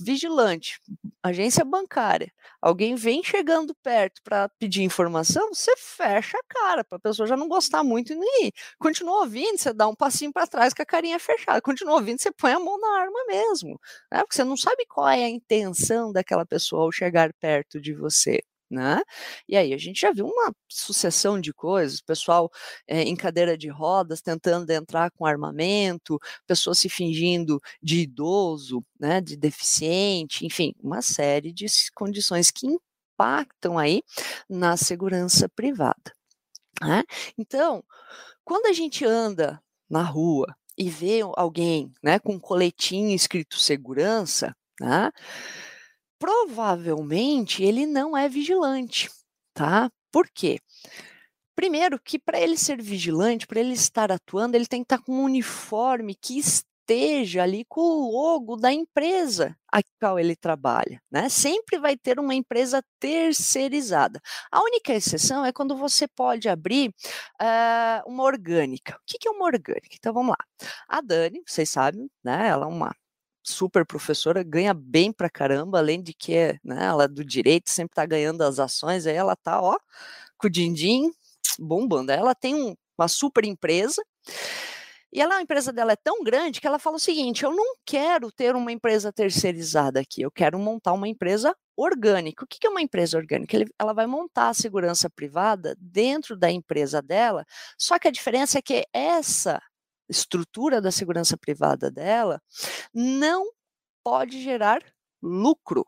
Vigilante, 0.00 0.78
agência 1.22 1.64
bancária, 1.64 2.30
alguém 2.60 2.94
vem 2.94 3.24
chegando 3.24 3.74
perto 3.82 4.20
para 4.22 4.48
pedir 4.58 4.82
informação, 4.82 5.48
você 5.54 5.74
fecha 5.78 6.36
a 6.36 6.42
cara 6.54 6.84
para 6.84 6.98
a 6.98 7.00
pessoa 7.00 7.26
já 7.26 7.34
não 7.36 7.48
gostar 7.48 7.82
muito 7.82 8.12
e 8.12 8.16
nem 8.16 8.52
continua 8.78 9.20
ouvindo, 9.20 9.56
você 9.58 9.72
dá 9.72 9.88
um 9.88 9.94
passinho 9.94 10.32
para 10.34 10.46
trás 10.46 10.74
com 10.74 10.82
a 10.82 10.86
carinha 10.86 11.18
fechada, 11.18 11.62
continua 11.62 11.94
ouvindo, 11.94 12.20
você 12.20 12.30
põe 12.30 12.52
a 12.52 12.60
mão 12.60 12.78
na 12.78 13.00
arma 13.00 13.24
mesmo, 13.26 13.80
né? 14.12 14.18
Porque 14.20 14.36
você 14.36 14.44
não 14.44 14.56
sabe 14.56 14.84
qual 14.86 15.08
é 15.08 15.24
a 15.24 15.28
intenção 15.30 16.12
daquela 16.12 16.44
pessoa 16.44 16.82
ao 16.82 16.92
chegar 16.92 17.32
perto 17.40 17.80
de 17.80 17.94
você 17.94 18.40
né? 18.74 19.00
E 19.48 19.56
aí 19.56 19.72
a 19.72 19.78
gente 19.78 20.00
já 20.00 20.12
viu 20.12 20.26
uma 20.26 20.52
sucessão 20.68 21.40
de 21.40 21.52
coisas, 21.52 22.00
pessoal 22.00 22.50
é, 22.86 23.02
em 23.02 23.16
cadeira 23.16 23.56
de 23.56 23.68
rodas 23.68 24.20
tentando 24.20 24.70
entrar 24.70 25.10
com 25.12 25.24
armamento, 25.24 26.18
pessoas 26.46 26.78
se 26.78 26.88
fingindo 26.88 27.60
de 27.82 28.00
idoso, 28.00 28.84
né, 28.98 29.20
de 29.20 29.36
deficiente, 29.36 30.44
enfim, 30.44 30.74
uma 30.82 31.00
série 31.02 31.52
de 31.52 31.66
condições 31.94 32.50
que 32.50 32.66
impactam 32.66 33.78
aí 33.78 34.02
na 34.48 34.76
segurança 34.76 35.48
privada. 35.48 36.12
Né? 36.82 37.04
Então, 37.38 37.84
quando 38.44 38.66
a 38.66 38.72
gente 38.72 39.04
anda 39.04 39.62
na 39.88 40.02
rua 40.02 40.54
e 40.76 40.90
vê 40.90 41.20
alguém, 41.36 41.92
né, 42.02 42.18
com 42.18 42.34
um 42.34 42.40
coletinho 42.40 43.14
escrito 43.14 43.58
segurança, 43.58 44.54
né? 44.80 45.10
Provavelmente 46.18 47.62
ele 47.62 47.86
não 47.86 48.16
é 48.16 48.28
vigilante, 48.28 49.10
tá? 49.52 49.90
Por 50.12 50.28
quê? 50.28 50.60
Primeiro, 51.54 52.00
que 52.00 52.18
para 52.18 52.40
ele 52.40 52.56
ser 52.56 52.82
vigilante, 52.82 53.46
para 53.46 53.60
ele 53.60 53.74
estar 53.74 54.10
atuando, 54.10 54.56
ele 54.56 54.66
tem 54.66 54.80
que 54.82 54.86
estar 54.86 54.98
com 55.04 55.12
um 55.12 55.24
uniforme 55.24 56.14
que 56.14 56.38
esteja 56.38 57.42
ali 57.42 57.64
com 57.64 57.80
o 57.80 58.10
logo 58.10 58.56
da 58.56 58.72
empresa 58.72 59.56
a 59.72 59.80
qual 59.98 60.18
ele 60.18 60.36
trabalha, 60.36 61.00
né? 61.10 61.28
Sempre 61.28 61.78
vai 61.78 61.96
ter 61.96 62.18
uma 62.20 62.34
empresa 62.34 62.82
terceirizada. 63.00 64.20
A 64.50 64.60
única 64.62 64.92
exceção 64.92 65.44
é 65.44 65.52
quando 65.52 65.76
você 65.76 66.06
pode 66.06 66.48
abrir 66.48 66.90
uh, 67.40 68.08
uma 68.08 68.24
orgânica. 68.24 68.96
O 68.96 69.00
que, 69.06 69.18
que 69.18 69.28
é 69.28 69.30
uma 69.30 69.46
orgânica? 69.46 69.94
Então 69.94 70.12
vamos 70.12 70.30
lá. 70.30 70.68
A 70.88 71.00
Dani, 71.00 71.42
vocês 71.46 71.70
sabem, 71.70 72.08
né? 72.22 72.48
Ela 72.48 72.66
é 72.66 72.68
uma 72.68 72.94
super 73.44 73.86
professora, 73.86 74.42
ganha 74.42 74.74
bem 74.74 75.12
pra 75.12 75.30
caramba, 75.30 75.78
além 75.78 76.02
de 76.02 76.14
que 76.14 76.58
né, 76.64 76.84
ela 76.86 77.04
é 77.04 77.08
do 77.08 77.24
direito, 77.24 77.70
sempre 77.70 77.94
tá 77.94 78.06
ganhando 78.06 78.42
as 78.42 78.58
ações, 78.58 79.06
aí 79.06 79.14
ela 79.14 79.36
tá, 79.36 79.60
ó, 79.60 79.76
com 80.38 80.46
o 80.46 80.50
din-din 80.50 81.12
bombando. 81.58 82.10
Ela 82.12 82.34
tem 82.34 82.54
um, 82.54 82.74
uma 82.98 83.08
super 83.08 83.44
empresa, 83.44 84.02
e 85.14 85.20
ela, 85.20 85.36
a 85.36 85.42
empresa 85.42 85.72
dela 85.72 85.92
é 85.92 85.96
tão 85.96 86.24
grande 86.24 86.60
que 86.60 86.66
ela 86.66 86.78
fala 86.78 86.96
o 86.96 87.00
seguinte: 87.00 87.44
eu 87.44 87.54
não 87.54 87.76
quero 87.86 88.32
ter 88.32 88.56
uma 88.56 88.72
empresa 88.72 89.12
terceirizada 89.12 90.00
aqui, 90.00 90.22
eu 90.22 90.30
quero 90.30 90.58
montar 90.58 90.92
uma 90.92 91.06
empresa 91.06 91.54
orgânica. 91.76 92.44
O 92.44 92.48
que 92.48 92.66
é 92.66 92.70
uma 92.70 92.82
empresa 92.82 93.16
orgânica? 93.16 93.56
Ela 93.78 93.92
vai 93.92 94.08
montar 94.08 94.48
a 94.48 94.54
segurança 94.54 95.08
privada 95.08 95.76
dentro 95.78 96.36
da 96.36 96.50
empresa 96.50 97.00
dela, 97.00 97.46
só 97.78 97.96
que 97.96 98.08
a 98.08 98.10
diferença 98.10 98.58
é 98.58 98.62
que 98.62 98.84
essa 98.92 99.62
estrutura 100.08 100.80
da 100.80 100.90
segurança 100.90 101.36
privada 101.36 101.90
dela 101.90 102.40
não 102.92 103.50
pode 104.02 104.42
gerar 104.42 104.82
lucro. 105.22 105.86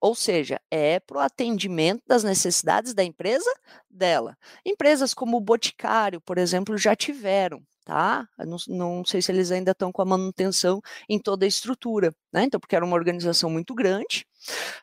Ou 0.00 0.14
seja, 0.14 0.60
é 0.70 1.00
para 1.00 1.18
o 1.18 1.20
atendimento 1.20 2.02
das 2.06 2.22
necessidades 2.22 2.94
da 2.94 3.02
empresa 3.02 3.50
dela. 3.90 4.36
Empresas 4.64 5.12
como 5.12 5.36
o 5.36 5.40
Boticário, 5.40 6.20
por 6.20 6.38
exemplo, 6.38 6.78
já 6.78 6.94
tiveram 6.94 7.62
tá? 7.88 8.28
Não, 8.40 8.58
não, 8.68 9.02
sei 9.02 9.22
se 9.22 9.32
eles 9.32 9.50
ainda 9.50 9.70
estão 9.70 9.90
com 9.90 10.02
a 10.02 10.04
manutenção 10.04 10.78
em 11.08 11.18
toda 11.18 11.46
a 11.46 11.48
estrutura, 11.48 12.14
né? 12.30 12.44
Então, 12.44 12.60
porque 12.60 12.76
era 12.76 12.84
uma 12.84 12.94
organização 12.94 13.48
muito 13.48 13.74
grande, 13.74 14.26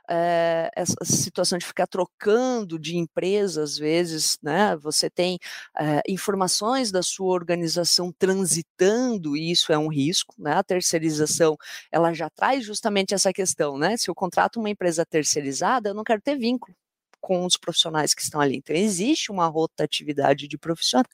é, 0.09 0.71
essa 0.75 0.95
situação 1.03 1.59
de 1.59 1.65
ficar 1.67 1.85
trocando 1.85 2.79
de 2.79 2.97
empresa, 2.97 3.61
às 3.61 3.77
vezes, 3.77 4.39
né? 4.41 4.75
Você 4.77 5.07
tem 5.07 5.37
é, 5.79 6.01
informações 6.09 6.91
da 6.91 7.03
sua 7.03 7.31
organização 7.31 8.11
transitando, 8.17 9.37
e 9.37 9.51
isso 9.51 9.71
é 9.71 9.77
um 9.77 9.87
risco, 9.87 10.33
né? 10.39 10.53
A 10.53 10.63
terceirização, 10.63 11.55
ela 11.91 12.11
já 12.11 12.27
traz 12.31 12.65
justamente 12.65 13.13
essa 13.13 13.31
questão, 13.31 13.77
né? 13.77 13.97
Se 13.97 14.09
eu 14.09 14.15
contrato 14.15 14.59
uma 14.59 14.69
empresa 14.71 15.05
terceirizada, 15.05 15.89
eu 15.89 15.93
não 15.93 16.03
quero 16.03 16.21
ter 16.21 16.37
vínculo 16.37 16.75
com 17.21 17.45
os 17.45 17.55
profissionais 17.55 18.15
que 18.15 18.21
estão 18.23 18.41
ali. 18.41 18.57
Então, 18.57 18.75
existe 18.75 19.31
uma 19.31 19.45
rotatividade 19.47 20.47
de 20.47 20.57
profissionais 20.57 21.07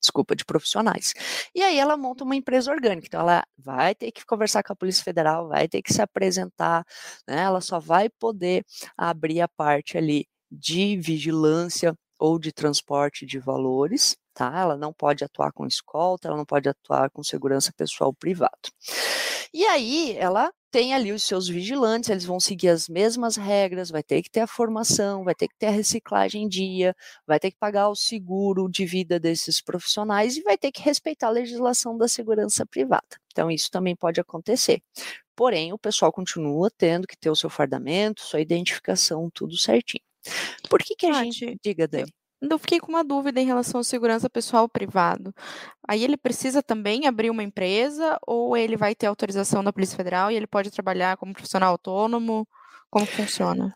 desculpa, 0.00 0.34
de 0.36 0.44
profissionais. 0.44 1.12
E 1.54 1.62
aí 1.62 1.78
ela 1.78 1.96
monta 1.96 2.24
uma 2.24 2.36
empresa 2.36 2.70
orgânica, 2.70 3.06
então 3.06 3.20
ela 3.20 3.44
vai 3.58 3.94
ter 3.94 4.12
que 4.12 4.24
conversar 4.24 4.62
com 4.62 4.72
a 4.72 4.76
Polícia 4.76 5.04
Federal, 5.04 5.48
vai 5.48 5.68
ter 5.68 5.82
que 5.82 5.92
se 5.92 6.02
apresentar, 6.02 6.84
né? 7.28 7.42
Ela 7.42 7.60
só 7.60 7.78
vai 7.78 8.08
poder 8.08 8.64
abrir 8.96 9.40
a 9.40 9.48
parte 9.48 9.98
ali 9.98 10.26
de 10.50 10.96
vigilância 10.96 11.96
ou 12.18 12.38
de 12.38 12.52
transporte 12.52 13.26
de 13.26 13.38
valores, 13.38 14.16
tá? 14.34 14.60
Ela 14.60 14.76
não 14.76 14.92
pode 14.92 15.24
atuar 15.24 15.52
com 15.52 15.66
escolta, 15.66 16.28
ela 16.28 16.36
não 16.36 16.44
pode 16.44 16.68
atuar 16.68 17.10
com 17.10 17.22
segurança 17.22 17.72
pessoal 17.76 18.12
privado. 18.12 18.70
E 19.52 19.64
aí 19.66 20.14
ela 20.18 20.52
tem 20.70 20.92
ali 20.92 21.12
os 21.12 21.22
seus 21.22 21.48
vigilantes, 21.48 22.10
eles 22.10 22.24
vão 22.24 22.38
seguir 22.38 22.68
as 22.68 22.88
mesmas 22.88 23.36
regras, 23.36 23.90
vai 23.90 24.02
ter 24.02 24.22
que 24.22 24.30
ter 24.30 24.40
a 24.40 24.46
formação, 24.46 25.24
vai 25.24 25.34
ter 25.34 25.48
que 25.48 25.56
ter 25.56 25.66
a 25.66 25.70
reciclagem 25.70 26.42
em 26.44 26.48
dia, 26.48 26.94
vai 27.26 27.40
ter 27.40 27.50
que 27.50 27.56
pagar 27.58 27.88
o 27.88 27.94
seguro 27.96 28.68
de 28.68 28.84
vida 28.84 29.18
desses 29.18 29.62
profissionais 29.62 30.36
e 30.36 30.42
vai 30.42 30.58
ter 30.58 30.70
que 30.70 30.82
respeitar 30.82 31.28
a 31.28 31.30
legislação 31.30 31.96
da 31.96 32.08
segurança 32.08 32.66
privada. 32.66 33.06
Então, 33.32 33.50
isso 33.50 33.70
também 33.70 33.96
pode 33.96 34.20
acontecer. 34.20 34.82
Porém, 35.34 35.72
o 35.72 35.78
pessoal 35.78 36.12
continua 36.12 36.70
tendo 36.76 37.06
que 37.06 37.16
ter 37.16 37.30
o 37.30 37.36
seu 37.36 37.48
fardamento, 37.50 38.22
sua 38.22 38.40
identificação, 38.40 39.30
tudo 39.32 39.56
certinho. 39.56 40.04
Por 40.68 40.80
que, 40.80 40.94
que 40.94 41.06
a 41.06 41.12
gente. 41.24 41.58
Diga, 41.62 41.86
Dani 41.88 42.12
eu 42.40 42.58
fiquei 42.58 42.78
com 42.78 42.88
uma 42.88 43.04
dúvida 43.04 43.40
em 43.40 43.46
relação 43.46 43.80
à 43.80 43.84
segurança 43.84 44.28
pessoal 44.28 44.68
privado. 44.68 45.34
Aí 45.88 46.04
ele 46.04 46.16
precisa 46.16 46.62
também 46.62 47.06
abrir 47.06 47.30
uma 47.30 47.42
empresa 47.42 48.18
ou 48.26 48.56
ele 48.56 48.76
vai 48.76 48.94
ter 48.94 49.06
autorização 49.06 49.64
da 49.64 49.72
Polícia 49.72 49.96
Federal 49.96 50.30
e 50.30 50.36
ele 50.36 50.46
pode 50.46 50.70
trabalhar 50.70 51.16
como 51.16 51.32
profissional 51.32 51.72
autônomo? 51.72 52.46
Como 52.90 53.06
funciona? 53.06 53.74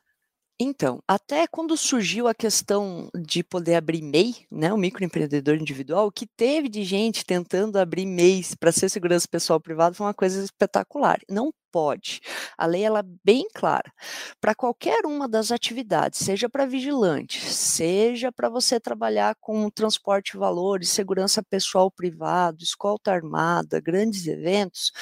Então, 0.63 1.03
até 1.09 1.47
quando 1.47 1.75
surgiu 1.75 2.29
a 2.29 2.35
questão 2.35 3.09
de 3.17 3.43
poder 3.43 3.77
abrir 3.77 4.03
MEI, 4.03 4.47
né, 4.51 4.71
o 4.71 4.77
microempreendedor 4.77 5.55
individual, 5.57 6.07
o 6.07 6.13
que 6.13 6.27
teve 6.27 6.69
de 6.69 6.85
gente 6.85 7.25
tentando 7.25 7.79
abrir 7.79 8.05
MEIs 8.05 8.55
para 8.55 8.71
ser 8.71 8.91
segurança 8.91 9.27
pessoal 9.27 9.59
privada 9.59 9.95
foi 9.95 10.07
uma 10.07 10.13
coisa 10.13 10.45
espetacular. 10.45 11.19
Não 11.31 11.51
pode. 11.71 12.21
A 12.57 12.67
lei 12.67 12.83
ela 12.83 13.01
é 13.01 13.05
bem 13.25 13.47
clara. 13.55 13.93
Para 14.41 14.55
qualquer 14.55 15.05
uma 15.07 15.29
das 15.29 15.51
atividades, 15.51 16.21
seja 16.21 16.49
para 16.49 16.67
vigilante, 16.67 17.41
seja 17.41 18.33
para 18.33 18.49
você 18.49 18.81
trabalhar 18.81 19.37
com 19.41 19.71
transporte 19.71 20.33
de 20.33 20.39
valores, 20.39 20.89
segurança 20.91 21.43
pessoal 21.43 21.91
privado, 21.91 22.63
escolta 22.63 23.13
armada, 23.13 23.81
grandes 23.81 24.27
eventos, 24.27 24.93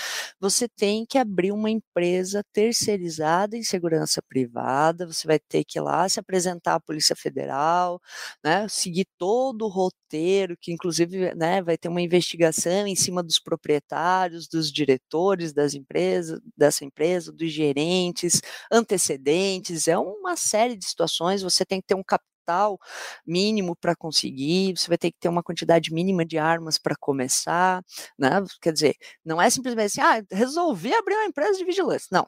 você 0.40 0.68
tem 0.68 1.04
que 1.06 1.18
abrir 1.18 1.52
uma 1.52 1.70
empresa 1.70 2.44
terceirizada 2.52 3.56
em 3.56 3.62
segurança 3.62 4.22
privada, 4.22 5.06
você 5.06 5.26
vai 5.26 5.38
ter 5.38 5.64
que 5.64 5.78
ir 5.78 5.82
lá 5.82 6.08
se 6.08 6.20
apresentar 6.20 6.74
à 6.74 6.80
Polícia 6.80 7.16
Federal, 7.16 8.00
né, 8.44 8.66
seguir 8.68 9.06
todo 9.18 9.62
o 9.64 9.68
roteiro, 9.68 10.56
que 10.60 10.72
inclusive 10.72 11.34
né, 11.34 11.62
vai 11.62 11.76
ter 11.76 11.88
uma 11.88 12.00
investigação 12.00 12.86
em 12.86 12.96
cima 12.96 13.22
dos 13.22 13.38
proprietários, 13.38 14.48
dos 14.48 14.72
diretores 14.72 15.52
das 15.52 15.74
empresas, 15.74 16.40
dessa 16.58 16.84
empresa, 16.84 17.32
dos 17.32 17.52
gerentes, 17.52 18.40
antecedentes, 18.72 19.88
é 19.88 19.98
uma 19.98 20.36
série 20.36 20.76
de 20.76 20.84
situações, 20.86 21.42
você 21.42 21.64
tem 21.64 21.80
que 21.80 21.86
ter 21.86 21.94
um 21.94 22.02
capital 22.04 22.78
mínimo 23.26 23.76
para 23.76 23.94
conseguir, 23.96 24.76
você 24.76 24.88
vai 24.88 24.98
ter 24.98 25.10
que 25.12 25.18
ter 25.20 25.28
uma 25.28 25.42
quantidade 25.42 25.92
mínima 25.92 26.24
de 26.24 26.38
armas 26.38 26.78
para 26.78 26.96
começar, 26.98 27.82
né? 28.18 28.30
Quer 28.62 28.72
dizer, 28.72 28.96
não 29.24 29.40
é 29.40 29.50
simplesmente 29.50 30.00
assim, 30.00 30.00
ah, 30.00 30.22
resolvi 30.32 30.94
abrir 30.94 31.14
uma 31.14 31.26
empresa 31.26 31.58
de 31.58 31.64
vigilância. 31.64 32.08
Não, 32.12 32.26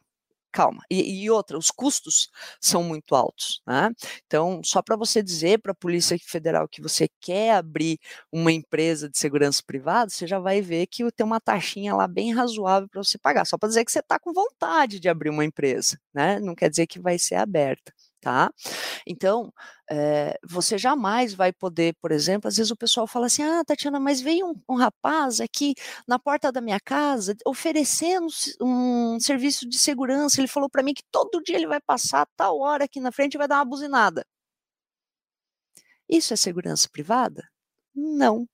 calma. 0.52 0.83
E, 0.90 1.25
e, 1.25 1.30
outra, 1.30 1.59
os 1.59 1.71
custos 1.71 2.28
são 2.61 2.83
muito 2.83 3.14
altos. 3.14 3.62
Né? 3.66 3.90
Então, 4.26 4.61
só 4.64 4.83
para 4.83 4.97
você 4.97 5.23
dizer 5.23 5.61
para 5.61 5.73
a 5.73 5.75
Polícia 5.75 6.16
Federal 6.25 6.69
que 6.69 6.83
você 6.83 7.09
quer 7.21 7.54
abrir 7.54 7.99
uma 8.33 8.52
empresa 8.52 9.09
de 9.09 9.19
segurança 9.19 9.62
privada, 9.66 10.11
você 10.11 10.26
já 10.26 10.38
vai 10.38 10.61
ver 10.61 10.87
que 10.87 11.11
tem 11.12 11.26
uma 11.26 11.40
taxinha 11.40 11.95
lá 11.95 12.07
bem 12.07 12.33
razoável 12.33 12.88
para 12.88 13.02
você 13.02 13.19
pagar. 13.19 13.45
Só 13.45 13.57
para 13.59 13.69
dizer 13.69 13.85
que 13.85 13.92
você 13.92 14.00
está 14.00 14.19
com 14.19 14.33
vontade 14.33 15.00
de 15.00 15.09
abrir 15.09 15.30
uma 15.30 15.45
empresa, 15.45 15.99
né? 16.14 16.38
Não 16.40 16.54
quer 16.54 16.71
dizer 16.71 16.87
que 16.87 17.00
vai 17.00 17.19
ser 17.19 17.37
aberta 17.37 17.92
tá? 18.21 18.53
Então, 19.07 19.53
é, 19.91 20.39
você 20.49 20.79
jamais 20.79 21.35
vai 21.35 21.53
poder, 21.53 21.95
por 22.00 22.12
exemplo, 22.12 22.49
às 22.49 22.57
vezes 22.57 22.71
o 22.71 22.77
pessoal 22.77 23.07
fala 23.07 23.27
assim, 23.27 23.43
ah, 23.43 23.65
Tatiana, 23.65 23.99
mas 24.00 24.21
veio 24.21 24.47
um, 24.49 24.55
um 24.69 24.77
rapaz 24.77 25.41
aqui 25.41 25.75
na 26.07 26.19
porta 26.19 26.53
da 26.53 26.61
minha 26.61 26.81
casa 26.81 27.37
oferecendo 27.47 28.27
um 28.61 29.19
serviço 29.21 29.69
de 29.69 29.79
segurança, 29.79 30.41
ele 30.41 30.49
falou 30.49 30.69
para 30.71 30.83
mim 30.83 30.95
que 30.95 31.03
todo 31.11 31.43
dia 31.43 31.57
ele 31.57 31.67
vai 31.67 31.81
passar 31.81 32.27
tal 32.37 32.59
hora 32.61 32.85
aqui 32.85 33.00
na 33.00 33.12
frente 33.12 33.35
e 33.35 33.39
vai 33.39 33.49
dar 33.49 33.57
uma 33.57 33.65
buzinada. 33.65 34.25
Isso 36.09 36.33
é 36.35 36.37
segurança 36.37 36.89
privada? 36.91 37.49
Não, 37.95 38.47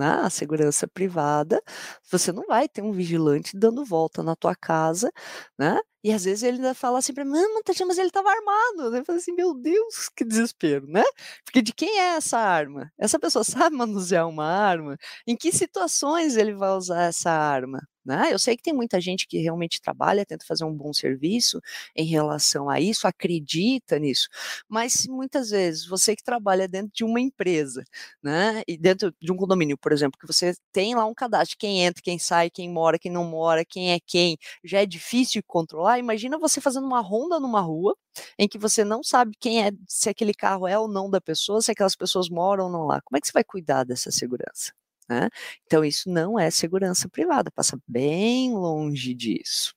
na 0.00 0.22
né, 0.22 0.30
segurança 0.30 0.88
privada, 0.88 1.62
você 2.10 2.32
não 2.32 2.46
vai 2.46 2.66
ter 2.68 2.82
um 2.82 2.92
vigilante 2.92 3.56
dando 3.56 3.84
volta 3.84 4.22
na 4.22 4.34
tua 4.34 4.56
casa, 4.56 5.12
né? 5.58 5.78
E 6.02 6.12
às 6.12 6.24
vezes 6.24 6.42
ele 6.42 6.56
ainda 6.56 6.74
fala 6.74 6.98
assim 6.98 7.12
para 7.12 7.24
mim, 7.24 7.38
Tatiana, 7.64 7.88
mas 7.88 7.98
ele 7.98 8.08
estava 8.08 8.30
armado. 8.30 8.96
Eu 8.96 9.04
falo 9.04 9.18
assim, 9.18 9.32
meu 9.32 9.54
Deus, 9.54 10.08
que 10.16 10.24
desespero, 10.24 10.86
né? 10.86 11.02
Porque 11.44 11.60
de 11.62 11.72
quem 11.72 11.98
é 12.00 12.16
essa 12.16 12.38
arma? 12.38 12.90
Essa 12.98 13.18
pessoa 13.18 13.44
sabe 13.44 13.76
manusear 13.76 14.28
uma 14.28 14.44
arma? 14.46 14.96
Em 15.26 15.36
que 15.36 15.52
situações 15.52 16.36
ele 16.36 16.54
vai 16.54 16.70
usar 16.70 17.02
essa 17.04 17.30
arma? 17.30 17.80
Né? 18.04 18.32
Eu 18.32 18.38
sei 18.38 18.56
que 18.56 18.62
tem 18.62 18.72
muita 18.72 18.98
gente 19.00 19.26
que 19.26 19.38
realmente 19.38 19.80
trabalha, 19.80 20.24
tenta 20.24 20.44
fazer 20.46 20.64
um 20.64 20.74
bom 20.74 20.90
serviço 20.92 21.60
em 21.94 22.06
relação 22.06 22.68
a 22.70 22.80
isso, 22.80 23.06
acredita 23.06 23.98
nisso, 23.98 24.26
mas 24.68 25.06
muitas 25.06 25.50
vezes 25.50 25.86
você 25.86 26.16
que 26.16 26.22
trabalha 26.22 26.66
dentro 26.66 26.90
de 26.94 27.04
uma 27.04 27.20
empresa, 27.20 27.84
né, 28.22 28.62
e 28.66 28.78
dentro 28.78 29.14
de 29.20 29.30
um 29.30 29.36
condomínio, 29.36 29.76
por 29.76 29.92
exemplo, 29.92 30.18
que 30.18 30.26
você 30.26 30.54
tem 30.72 30.94
lá 30.94 31.04
um 31.04 31.14
cadastro, 31.14 31.58
quem 31.58 31.82
entra, 31.84 32.02
quem 32.02 32.18
sai, 32.18 32.48
quem 32.48 32.70
mora, 32.70 32.98
quem 32.98 33.12
não 33.12 33.24
mora, 33.24 33.64
quem 33.66 33.92
é 33.92 33.98
quem, 34.04 34.38
já 34.64 34.80
é 34.80 34.86
difícil 34.86 35.40
de 35.40 35.46
controlar. 35.46 35.89
Imagina 35.98 36.38
você 36.38 36.60
fazendo 36.60 36.86
uma 36.86 37.00
ronda 37.00 37.40
numa 37.40 37.60
rua 37.60 37.96
em 38.38 38.48
que 38.48 38.58
você 38.58 38.84
não 38.84 39.02
sabe 39.02 39.36
quem 39.38 39.64
é, 39.64 39.72
se 39.88 40.08
aquele 40.08 40.34
carro 40.34 40.66
é 40.66 40.78
ou 40.78 40.88
não 40.88 41.10
da 41.10 41.20
pessoa, 41.20 41.60
se 41.60 41.70
aquelas 41.70 41.96
pessoas 41.96 42.28
moram 42.28 42.64
ou 42.64 42.70
não 42.70 42.86
lá. 42.86 43.00
Como 43.02 43.16
é 43.16 43.20
que 43.20 43.26
você 43.26 43.32
vai 43.32 43.44
cuidar 43.44 43.84
dessa 43.84 44.10
segurança? 44.10 44.72
Né? 45.08 45.28
Então, 45.66 45.84
isso 45.84 46.08
não 46.08 46.38
é 46.38 46.50
segurança 46.50 47.08
privada, 47.08 47.50
passa 47.50 47.78
bem 47.86 48.52
longe 48.54 49.12
disso. 49.12 49.74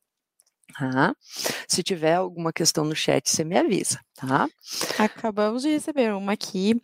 Tá? 0.78 1.16
Se 1.68 1.84
tiver 1.84 2.16
alguma 2.16 2.52
questão 2.52 2.84
no 2.84 2.96
chat, 2.96 3.30
você 3.30 3.44
me 3.44 3.58
avisa, 3.58 4.00
tá? 4.16 4.48
Acabamos 4.98 5.62
de 5.62 5.70
receber 5.70 6.14
uma 6.14 6.34
aqui 6.34 6.82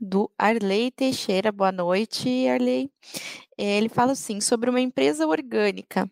do 0.00 0.30
Arley 0.38 0.90
Teixeira. 0.90 1.50
Boa 1.50 1.72
noite, 1.72 2.46
Arley. 2.46 2.90
Ele 3.58 3.88
fala 3.88 4.12
assim: 4.12 4.40
sobre 4.40 4.70
uma 4.70 4.80
empresa 4.80 5.26
orgânica, 5.26 6.08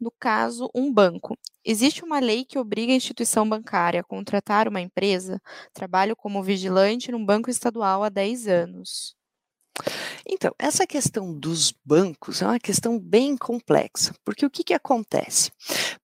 no 0.00 0.10
caso, 0.10 0.70
um 0.74 0.92
banco. 0.92 1.36
Existe 1.64 2.02
uma 2.04 2.18
lei 2.18 2.44
que 2.44 2.58
obriga 2.58 2.92
a 2.92 2.96
instituição 2.96 3.48
bancária 3.48 4.00
a 4.00 4.04
contratar 4.04 4.66
uma 4.66 4.80
empresa? 4.80 5.40
Trabalho 5.72 6.16
como 6.16 6.42
vigilante 6.42 7.12
num 7.12 7.24
banco 7.24 7.50
estadual 7.50 8.02
há 8.02 8.08
10 8.08 8.48
anos. 8.48 9.14
Então, 10.26 10.52
essa 10.58 10.86
questão 10.86 11.32
dos 11.38 11.72
bancos 11.84 12.42
é 12.42 12.46
uma 12.46 12.58
questão 12.58 12.98
bem 12.98 13.36
complexa, 13.36 14.14
porque 14.24 14.44
o 14.44 14.50
que, 14.50 14.62
que 14.62 14.74
acontece? 14.74 15.50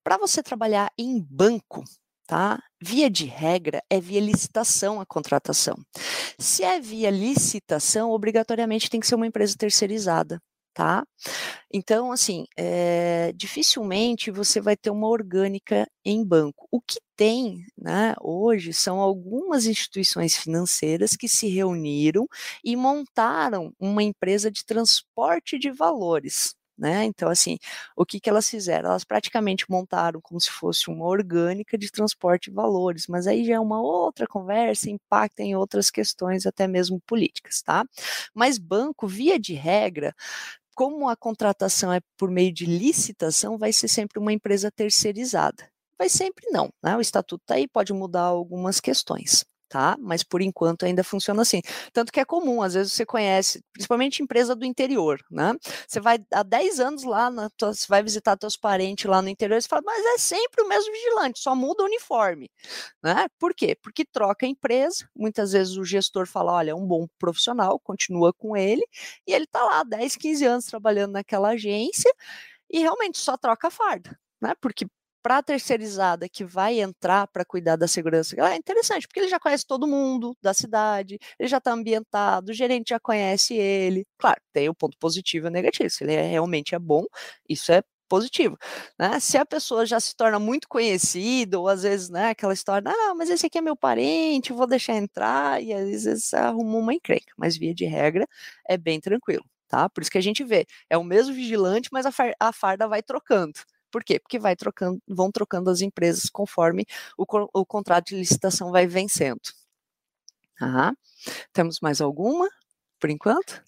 Para 0.03 0.17
você 0.17 0.41
trabalhar 0.41 0.91
em 0.97 1.19
banco, 1.19 1.83
tá? 2.25 2.61
Via 2.81 3.09
de 3.09 3.25
regra, 3.25 3.81
é 3.89 3.99
via 3.99 4.19
licitação 4.19 4.99
a 4.99 5.05
contratação. 5.05 5.75
Se 6.39 6.63
é 6.63 6.79
via 6.79 7.09
licitação, 7.09 8.11
obrigatoriamente 8.11 8.89
tem 8.89 8.99
que 8.99 9.07
ser 9.07 9.15
uma 9.15 9.27
empresa 9.27 9.55
terceirizada 9.57 10.41
tá? 10.77 11.03
Então, 11.73 12.11
assim, 12.11 12.45
é, 12.55 13.33
dificilmente 13.35 14.29
você 14.29 14.61
vai 14.61 14.77
ter 14.77 14.91
uma 14.91 15.07
orgânica 15.07 15.87
em 16.05 16.23
banco. 16.23 16.67
O 16.71 16.79
que 16.79 16.99
tem, 17.15 17.65
né, 17.75 18.13
hoje 18.21 18.71
são 18.73 18.99
algumas 18.99 19.65
instituições 19.65 20.37
financeiras 20.37 21.11
que 21.17 21.27
se 21.27 21.47
reuniram 21.49 22.27
e 22.63 22.75
montaram 22.75 23.73
uma 23.79 24.03
empresa 24.03 24.51
de 24.51 24.63
transporte 24.63 25.57
de 25.57 25.71
valores. 25.71 26.55
Né? 26.77 27.05
Então, 27.05 27.27
assim, 27.29 27.57
o 27.95 28.05
que, 28.05 28.19
que 28.19 28.29
elas 28.29 28.47
fizeram? 28.47 28.91
Elas 28.91 29.03
praticamente 29.03 29.65
montaram 29.67 30.21
como 30.21 30.39
se 30.39 30.51
fosse 30.51 30.89
uma 30.91 31.05
orgânica 31.07 31.75
de 31.75 31.91
transporte 31.91 32.51
de 32.51 32.55
valores, 32.55 33.07
mas 33.07 33.25
aí 33.25 33.43
já 33.43 33.55
é 33.55 33.59
uma 33.59 33.81
outra 33.81 34.27
conversa, 34.27 34.87
impacta 34.91 35.41
em 35.41 35.55
outras 35.55 35.89
questões, 35.89 36.45
até 36.45 36.67
mesmo 36.67 37.01
políticas, 37.07 37.63
tá? 37.63 37.83
Mas 38.33 38.59
banco, 38.59 39.07
via 39.07 39.39
de 39.39 39.55
regra, 39.55 40.13
como 40.77 41.09
a 41.09 41.15
contratação 41.17 41.91
é 41.91 41.99
por 42.15 42.29
meio 42.29 42.53
de 42.53 42.67
licitação, 42.67 43.57
vai 43.57 43.73
ser 43.73 43.87
sempre 43.87 44.19
uma 44.19 44.31
empresa 44.31 44.69
terceirizada. 44.69 45.67
Vai 45.97 46.07
sempre 46.07 46.45
não, 46.51 46.69
né? 46.83 46.95
O 46.95 47.01
estatuto 47.01 47.41
está 47.41 47.55
aí, 47.55 47.67
pode 47.67 47.91
mudar 47.93 48.21
algumas 48.21 48.79
questões 48.79 49.43
tá? 49.69 49.95
Mas 49.99 50.23
por 50.23 50.41
enquanto 50.41 50.85
ainda 50.85 51.03
funciona 51.03 51.41
assim. 51.41 51.61
Tanto 51.93 52.11
que 52.11 52.19
é 52.19 52.25
comum, 52.25 52.61
às 52.61 52.73
vezes 52.73 52.93
você 52.93 53.05
conhece, 53.05 53.63
principalmente 53.73 54.21
empresa 54.23 54.55
do 54.55 54.65
interior, 54.65 55.19
né? 55.31 55.53
Você 55.87 55.99
vai 55.99 56.19
há 56.33 56.43
10 56.43 56.79
anos 56.79 57.03
lá, 57.03 57.29
na 57.29 57.49
tua, 57.51 57.73
você 57.73 57.85
vai 57.87 58.03
visitar 58.03 58.37
teus 58.37 58.57
parentes 58.57 59.05
lá 59.05 59.21
no 59.21 59.29
interior 59.29 59.61
você 59.61 59.67
fala, 59.67 59.81
mas 59.85 60.05
é 60.05 60.17
sempre 60.17 60.63
o 60.63 60.67
mesmo 60.67 60.91
vigilante, 60.91 61.39
só 61.39 61.55
muda 61.55 61.83
o 61.83 61.85
uniforme, 61.85 62.49
né? 63.03 63.27
Por 63.39 63.53
quê? 63.53 63.75
Porque 63.81 64.05
troca 64.05 64.45
a 64.45 64.49
empresa, 64.49 65.07
muitas 65.15 65.51
vezes 65.53 65.77
o 65.77 65.83
gestor 65.85 66.27
fala, 66.27 66.53
olha, 66.53 66.71
é 66.71 66.75
um 66.75 66.85
bom 66.85 67.07
profissional, 67.19 67.79
continua 67.79 68.33
com 68.33 68.55
ele, 68.57 68.83
e 69.27 69.33
ele 69.33 69.47
tá 69.47 69.63
lá 69.63 69.83
10, 69.83 70.15
15 70.15 70.45
anos 70.45 70.65
trabalhando 70.65 71.13
naquela 71.13 71.49
agência 71.49 72.11
e 72.71 72.79
realmente 72.79 73.17
só 73.19 73.37
troca 73.37 73.67
a 73.69 73.71
farda, 73.71 74.17
né? 74.41 74.53
Porque 74.61 74.85
para 75.27 75.39
a 75.39 75.43
terceirizada 75.43 76.29
que 76.29 76.45
vai 76.45 76.79
entrar 76.79 77.27
para 77.27 77.43
cuidar 77.43 77.75
da 77.75 77.85
segurança, 77.85 78.33
é 78.39 78.55
interessante, 78.55 79.05
porque 79.05 79.19
ele 79.19 79.27
já 79.27 79.37
conhece 79.37 79.67
todo 79.67 79.85
mundo 79.85 80.37
da 80.41 80.53
cidade, 80.53 81.19
ele 81.37 81.49
já 81.49 81.57
está 81.57 81.73
ambientado, 81.73 82.49
o 82.49 82.53
gerente 82.53 82.91
já 82.91 82.99
conhece 82.99 83.53
ele. 83.53 84.05
Claro, 84.17 84.39
tem 84.53 84.69
o 84.69 84.73
ponto 84.73 84.97
positivo 84.97 85.47
e 85.47 85.49
negativo. 85.49 85.89
Se 85.89 86.05
ele 86.05 86.13
é, 86.13 86.21
realmente 86.21 86.75
é 86.75 86.79
bom, 86.79 87.03
isso 87.49 87.73
é 87.73 87.83
positivo. 88.07 88.57
Né? 88.97 89.19
Se 89.19 89.37
a 89.37 89.45
pessoa 89.45 89.85
já 89.85 89.99
se 89.99 90.15
torna 90.15 90.39
muito 90.39 90.65
conhecida, 90.69 91.59
ou 91.59 91.67
às 91.67 91.83
vezes, 91.83 92.09
né, 92.09 92.29
aquela 92.29 92.53
história, 92.53 92.89
ah, 92.89 93.13
mas 93.13 93.29
esse 93.29 93.47
aqui 93.47 93.57
é 93.57 93.61
meu 93.61 93.75
parente, 93.75 94.53
vou 94.53 94.65
deixar 94.65 94.95
entrar, 94.95 95.61
e 95.61 95.73
às 95.73 95.89
vezes 96.05 96.33
arruma 96.33 96.77
uma 96.77 96.93
encrenca, 96.93 97.33
mas 97.37 97.57
via 97.57 97.75
de 97.75 97.83
regra 97.83 98.25
é 98.65 98.77
bem 98.77 99.01
tranquilo. 99.01 99.43
Tá? 99.67 99.89
Por 99.89 100.01
isso 100.01 100.11
que 100.11 100.17
a 100.17 100.21
gente 100.21 100.45
vê, 100.45 100.65
é 100.89 100.97
o 100.97 101.03
mesmo 101.03 101.33
vigilante, 101.33 101.89
mas 101.91 102.05
a 102.39 102.53
farda 102.53 102.87
vai 102.87 103.03
trocando. 103.03 103.59
Por 103.91 104.03
quê? 104.03 104.19
Porque 104.19 104.39
vai 104.39 104.55
trocando, 104.55 105.01
vão 105.07 105.31
trocando 105.31 105.69
as 105.69 105.81
empresas 105.81 106.29
conforme 106.29 106.85
o, 107.17 107.25
o 107.53 107.65
contrato 107.65 108.07
de 108.07 108.15
licitação 108.15 108.71
vai 108.71 108.87
vencendo. 108.87 109.41
Ah, 110.59 110.93
temos 111.53 111.79
mais 111.81 112.01
alguma, 112.01 112.49
por 112.99 113.09
enquanto? 113.09 113.63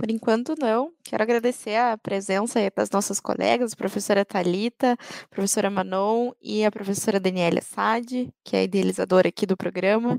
Por 0.00 0.10
enquanto, 0.10 0.54
não. 0.58 0.94
Quero 1.04 1.22
agradecer 1.22 1.76
a 1.76 1.98
presença 1.98 2.58
das 2.74 2.88
nossas 2.88 3.20
colegas, 3.20 3.74
a 3.74 3.76
professora 3.76 4.24
Talita, 4.24 4.96
professora 5.28 5.68
Manon 5.68 6.32
e 6.40 6.64
a 6.64 6.70
professora 6.70 7.20
Daniela 7.20 7.60
Sade, 7.60 8.32
que 8.42 8.56
é 8.56 8.60
a 8.60 8.62
idealizadora 8.62 9.28
aqui 9.28 9.44
do 9.44 9.58
programa. 9.58 10.18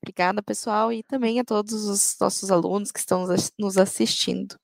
Obrigada, 0.00 0.40
pessoal, 0.44 0.92
e 0.92 1.02
também 1.02 1.40
a 1.40 1.44
todos 1.44 1.72
os 1.72 2.16
nossos 2.20 2.52
alunos 2.52 2.92
que 2.92 3.00
estão 3.00 3.26
nos 3.58 3.76
assistindo. 3.76 4.56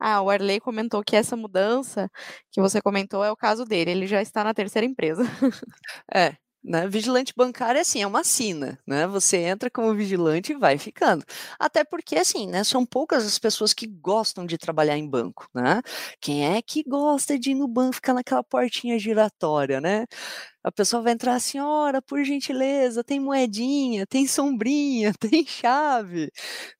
Ah, 0.00 0.22
o 0.22 0.30
Arley 0.30 0.60
comentou 0.60 1.04
que 1.04 1.14
essa 1.14 1.36
mudança 1.36 2.10
que 2.50 2.58
você 2.58 2.80
comentou 2.80 3.22
é 3.22 3.30
o 3.30 3.36
caso 3.36 3.66
dele, 3.66 3.90
ele 3.90 4.06
já 4.06 4.22
está 4.22 4.42
na 4.42 4.54
terceira 4.54 4.86
empresa. 4.86 5.24
É, 6.14 6.36
né? 6.66 6.88
Vigilante 6.88 7.32
bancário, 7.36 7.80
assim, 7.80 8.02
é 8.02 8.06
uma 8.06 8.24
sina, 8.24 8.78
né? 8.86 9.06
Você 9.06 9.38
entra 9.38 9.70
como 9.70 9.94
vigilante 9.94 10.52
e 10.52 10.56
vai 10.58 10.78
ficando. 10.78 11.24
Até 11.58 11.84
porque, 11.84 12.16
assim, 12.16 12.46
né? 12.48 12.64
São 12.64 12.84
poucas 12.86 13.24
as 13.26 13.38
pessoas 13.38 13.72
que 13.72 13.86
gostam 13.86 14.44
de 14.46 14.58
trabalhar 14.58 14.96
em 14.98 15.08
banco, 15.08 15.48
né? 15.54 15.80
Quem 16.20 16.46
é 16.56 16.60
que 16.62 16.82
gosta 16.82 17.38
de 17.38 17.52
ir 17.52 17.54
no 17.54 17.68
banco, 17.68 17.94
ficar 17.94 18.14
naquela 18.14 18.42
portinha 18.42 18.98
giratória, 18.98 19.80
né? 19.80 20.06
A 20.66 20.72
pessoa 20.72 21.00
vai 21.00 21.12
entrar, 21.12 21.38
senhora, 21.38 22.02
por 22.02 22.24
gentileza, 22.24 23.04
tem 23.04 23.20
moedinha, 23.20 24.04
tem 24.04 24.26
sombrinha, 24.26 25.12
tem 25.20 25.46
chave, 25.46 26.28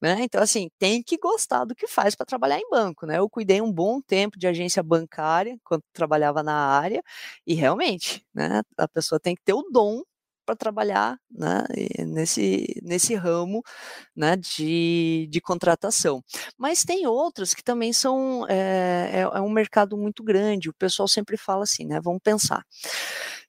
né? 0.02 0.16
Então, 0.22 0.42
assim, 0.42 0.68
tem 0.76 1.00
que 1.00 1.16
gostar 1.16 1.64
do 1.64 1.72
que 1.72 1.86
faz 1.86 2.16
para 2.16 2.26
trabalhar 2.26 2.58
em 2.58 2.68
banco, 2.68 3.06
né? 3.06 3.18
Eu 3.18 3.30
cuidei 3.30 3.60
um 3.60 3.72
bom 3.72 4.00
tempo 4.00 4.40
de 4.40 4.48
agência 4.48 4.82
bancária 4.82 5.56
quando 5.62 5.82
trabalhava 5.92 6.42
na 6.42 6.52
área 6.54 7.00
e 7.46 7.54
realmente, 7.54 8.26
né? 8.34 8.60
A 8.76 8.88
pessoa 8.88 9.20
tem 9.20 9.36
que 9.36 9.42
ter 9.44 9.54
o 9.54 9.62
dom 9.70 10.02
para 10.44 10.56
trabalhar 10.56 11.18
né, 11.30 11.64
nesse, 12.06 12.80
nesse 12.82 13.14
ramo 13.16 13.62
né, 14.16 14.36
de, 14.36 15.26
de 15.30 15.40
contratação. 15.40 16.22
Mas 16.56 16.84
tem 16.84 17.06
outros 17.06 17.52
que 17.52 17.64
também 17.64 17.92
são 17.92 18.46
é, 18.48 19.10
é, 19.12 19.20
é 19.22 19.40
um 19.40 19.50
mercado 19.50 19.96
muito 19.96 20.22
grande. 20.22 20.70
O 20.70 20.74
pessoal 20.74 21.08
sempre 21.08 21.36
fala 21.36 21.64
assim, 21.64 21.84
né? 21.84 22.00
Vamos 22.00 22.20
pensar 22.22 22.64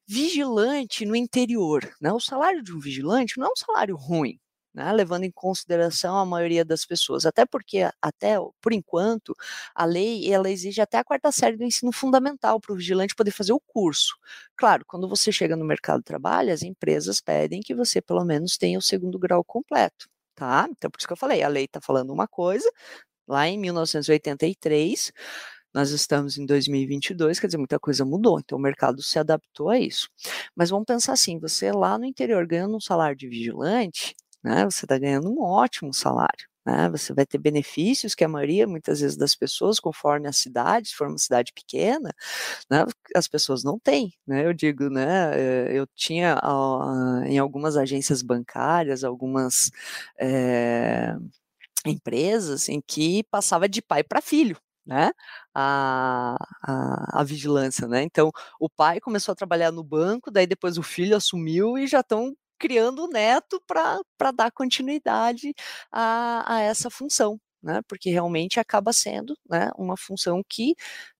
vigilante 0.07 1.05
no 1.05 1.15
interior. 1.15 1.81
Né? 2.01 2.11
O 2.11 2.19
salário 2.19 2.63
de 2.63 2.73
um 2.73 2.79
vigilante 2.79 3.37
não 3.37 3.47
é 3.47 3.49
um 3.51 3.55
salário 3.55 3.95
ruim. 3.95 4.39
Né, 4.73 4.91
levando 4.91 5.23
em 5.23 5.31
consideração 5.31 6.15
a 6.17 6.25
maioria 6.25 6.63
das 6.63 6.85
pessoas, 6.85 7.25
até 7.25 7.47
porque 7.47 7.89
até 7.99 8.35
por 8.61 8.71
enquanto 8.71 9.35
a 9.73 9.85
lei 9.85 10.31
ela 10.31 10.51
exige 10.51 10.79
até 10.79 10.99
a 10.99 11.03
quarta 11.03 11.31
série 11.31 11.57
do 11.57 11.63
ensino 11.63 11.91
fundamental 11.91 12.59
para 12.59 12.73
o 12.73 12.75
vigilante 12.75 13.15
poder 13.15 13.31
fazer 13.31 13.53
o 13.53 13.59
curso. 13.59 14.15
Claro, 14.55 14.85
quando 14.85 15.09
você 15.09 15.31
chega 15.31 15.55
no 15.55 15.65
mercado 15.65 15.99
de 15.99 16.03
trabalho, 16.05 16.53
as 16.53 16.61
empresas 16.61 17.19
pedem 17.19 17.59
que 17.61 17.73
você 17.73 17.99
pelo 18.01 18.23
menos 18.23 18.55
tenha 18.55 18.77
o 18.77 18.81
segundo 18.81 19.17
grau 19.17 19.43
completo, 19.43 20.07
tá? 20.35 20.67
Então 20.69 20.91
por 20.91 20.99
isso 20.99 21.07
que 21.07 21.13
eu 21.13 21.17
falei, 21.17 21.41
a 21.41 21.47
lei 21.47 21.65
está 21.65 21.81
falando 21.81 22.13
uma 22.13 22.27
coisa 22.27 22.69
lá 23.27 23.47
em 23.47 23.57
1983 23.57 25.11
nós 25.73 25.91
estamos 25.91 26.37
em 26.37 26.45
2022, 26.45 27.39
quer 27.39 27.47
dizer, 27.47 27.57
muita 27.57 27.79
coisa 27.79 28.05
mudou, 28.05 28.39
então 28.39 28.57
o 28.57 28.61
mercado 28.61 29.01
se 29.01 29.19
adaptou 29.19 29.69
a 29.69 29.79
isso. 29.79 30.09
Mas 30.55 30.69
vamos 30.69 30.85
pensar 30.85 31.13
assim: 31.13 31.39
você 31.39 31.71
lá 31.71 31.97
no 31.97 32.05
interior 32.05 32.45
ganhando 32.47 32.75
um 32.77 32.79
salário 32.81 33.15
de 33.17 33.27
vigilante, 33.27 34.15
né, 34.43 34.65
você 34.65 34.85
está 34.85 34.97
ganhando 34.97 35.29
um 35.31 35.41
ótimo 35.41 35.93
salário. 35.93 36.47
Né, 36.65 36.89
você 36.89 37.13
vai 37.13 37.25
ter 37.25 37.37
benefícios 37.37 38.13
que 38.13 38.25
a 38.25 38.27
maioria, 38.27 38.67
muitas 38.67 38.99
vezes, 38.99 39.15
das 39.15 39.33
pessoas, 39.35 39.79
conforme 39.79 40.27
a 40.27 40.33
cidade, 40.33 40.89
se 40.89 40.95
for 40.95 41.07
uma 41.07 41.17
cidade 41.17 41.53
pequena, 41.53 42.13
né, 42.69 42.85
as 43.15 43.27
pessoas 43.27 43.63
não 43.63 43.79
têm. 43.79 44.13
Né, 44.27 44.45
eu 44.45 44.53
digo, 44.53 44.89
né, 44.89 45.31
eh, 45.35 45.71
eu 45.79 45.87
tinha 45.95 46.37
uh, 46.43 47.23
em 47.25 47.37
algumas 47.39 47.77
agências 47.77 48.21
bancárias, 48.21 49.03
algumas 49.03 49.71
é, 50.19 51.15
empresas 51.85 52.69
em 52.69 52.81
que 52.85 53.23
passava 53.31 53.69
de 53.69 53.81
pai 53.81 54.03
para 54.03 54.21
filho 54.21 54.57
né, 54.87 55.11
a, 55.53 56.37
a, 56.63 57.21
a, 57.21 57.23
vigilância, 57.23 57.87
né? 57.87 58.03
Então, 58.03 58.31
o 58.59 58.69
pai 58.69 58.99
começou 59.01 59.33
a 59.33 59.35
trabalhar 59.35 59.71
no 59.71 59.83
banco, 59.83 60.31
daí 60.31 60.47
depois 60.47 60.77
o 60.77 60.83
filho 60.83 61.15
assumiu 61.15 61.77
e 61.77 61.87
já 61.87 61.99
estão 61.99 62.33
criando 62.57 63.03
o 63.05 63.07
neto 63.09 63.61
para 63.67 64.31
dar 64.33 64.51
continuidade 64.51 65.53
a, 65.91 66.55
a 66.55 66.61
essa 66.61 66.89
função, 66.89 67.39
né? 67.61 67.81
Porque 67.87 68.09
realmente 68.09 68.59
acaba 68.59 68.93
sendo 68.93 69.37
né, 69.49 69.69
uma 69.77 69.97
função 69.97 70.41
que 70.47 70.73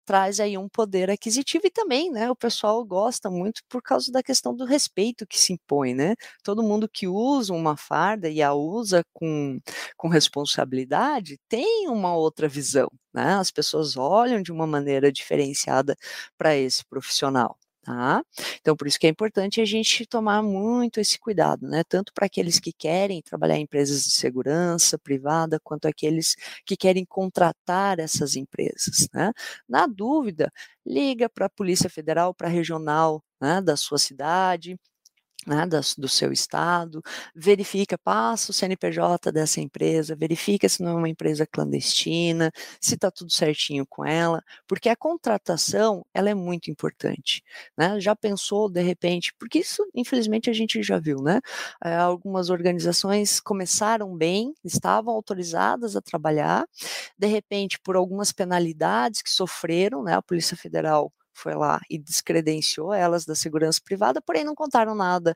traz 0.08 0.39
aí 0.39 0.58
um 0.58 0.70
poder 0.70 1.12
aquisitivo 1.12 1.67
e 1.67 1.72
também, 1.72 2.12
né, 2.12 2.32
o 2.32 2.36
pessoal 2.36 2.84
gosta 2.86 3.30
muito 3.30 3.62
por 3.70 3.82
causa 3.84 4.12
da 4.12 4.24
questão 4.24 4.56
do 4.56 4.65
respeito 4.65 5.28
que 5.28 5.38
se 5.39 5.54
impõe, 5.54 5.93
né? 5.93 6.15
Todo 6.43 6.63
mundo 6.63 6.89
que 6.91 7.08
usa 7.08 7.54
uma 7.54 7.78
farda 7.78 8.30
e 8.30 8.41
a 8.41 8.54
usa 8.54 9.04
com, 9.13 9.60
com 9.98 10.08
responsabilidade 10.08 11.38
tem 11.50 11.88
uma 11.89 12.15
outra 12.15 12.48
visão, 12.48 12.89
né? 13.13 13.36
As 13.36 13.52
pessoas 13.52 13.98
olham 13.98 14.41
de 14.41 14.52
uma 14.52 14.65
maneira 14.67 15.12
diferenciada 15.12 15.96
para 16.38 16.56
esse 16.56 16.86
profissional. 16.86 17.58
Tá? 17.88 18.21
Então, 18.60 18.76
por 18.76 18.86
isso 18.86 19.00
que 19.00 19.08
é 19.08 19.10
importante 19.10 19.62
a 19.62 19.65
gente 19.65 20.06
tomar 20.06 20.43
muito 20.43 21.00
esse 21.00 21.17
cuidado, 21.17 21.65
né? 21.65 21.84
Tanto 21.88 22.12
para 22.13 22.26
aqueles 22.26 22.60
que 22.60 22.73
querem 22.73 23.21
trabalhar 23.21 23.56
em 23.56 23.62
empresas 23.63 24.04
de 24.04 24.12
segurança 24.12 25.00
privada, 25.00 25.58
quanto 25.63 25.88
aqueles 25.88 26.36
que 26.65 26.76
querem 26.76 27.06
contratar 27.06 27.97
essas 27.97 28.36
empresas, 28.36 29.08
né? 29.13 29.32
Na 29.69 29.88
dúvida, 29.88 30.52
liga 30.86 31.30
para 31.30 31.45
a 31.45 31.50
Polícia 31.50 31.89
Federal, 31.89 32.34
para 32.34 32.47
a 32.50 32.52
regional 32.52 33.23
né, 33.39 33.62
da 33.62 33.78
sua 33.78 33.97
cidade, 33.97 34.78
né, 35.45 35.65
do 35.97 36.10
seu 36.10 36.32
estado, 36.34 37.02
verifica, 37.34 37.97
passa 37.97 38.52
o 38.52 38.54
CNPJ 38.54 39.32
dessa 39.32 39.62
empresa, 39.62 40.15
verifica 40.15 40.67
se 40.67 40.84
não 40.84 40.91
é 40.91 40.95
uma 40.95 41.10
empresa 41.10 41.47
clandestina, 41.47 42.52
se 42.82 42.95
está 42.95 43.10
tudo 43.10 43.32
certinho 43.32 43.86
com 43.88 44.06
ela, 44.06 44.43
porque 44.67 44.89
a 44.89 44.95
contratação 44.95 46.06
ela 46.13 46.30
é 46.30 46.34
muito 46.34 46.69
importante. 46.69 47.43
Né? 47.78 48.00
Já 48.00 48.15
pensou, 48.15 48.69
de 48.69 48.82
repente, 48.82 49.34
porque 49.39 49.60
isso, 49.60 49.88
infelizmente, 49.95 50.50
a 50.50 50.54
gente 50.54 50.82
já 50.84 51.00
viu, 51.00 51.21
né? 51.21 51.39
É, 51.84 51.95
algumas 51.95 52.50
organizações 52.50 53.39
começaram 53.39 54.15
bem, 54.15 54.54
estavam 54.63 55.13
autorizadas 55.13 55.95
a 55.95 56.02
trabalhar, 56.02 56.67
de 57.17 57.28
repente, 57.28 57.80
por 57.80 57.95
algumas 57.95 58.32
penalidades 58.32 59.21
que 59.21 59.30
sofreram, 59.30 60.04
né? 60.04 60.13
A 60.13 60.21
Polícia 60.21 60.58
Federal 60.58 61.12
foi 61.39 61.56
lá 61.56 61.80
e 61.89 61.97
descredenciou 61.97 62.93
elas 62.93 63.26
da 63.26 63.36
segurança 63.36 63.80
privada, 63.84 64.21
porém 64.21 64.43
não 64.43 64.56
contaram 64.56 64.95
nada 64.95 65.36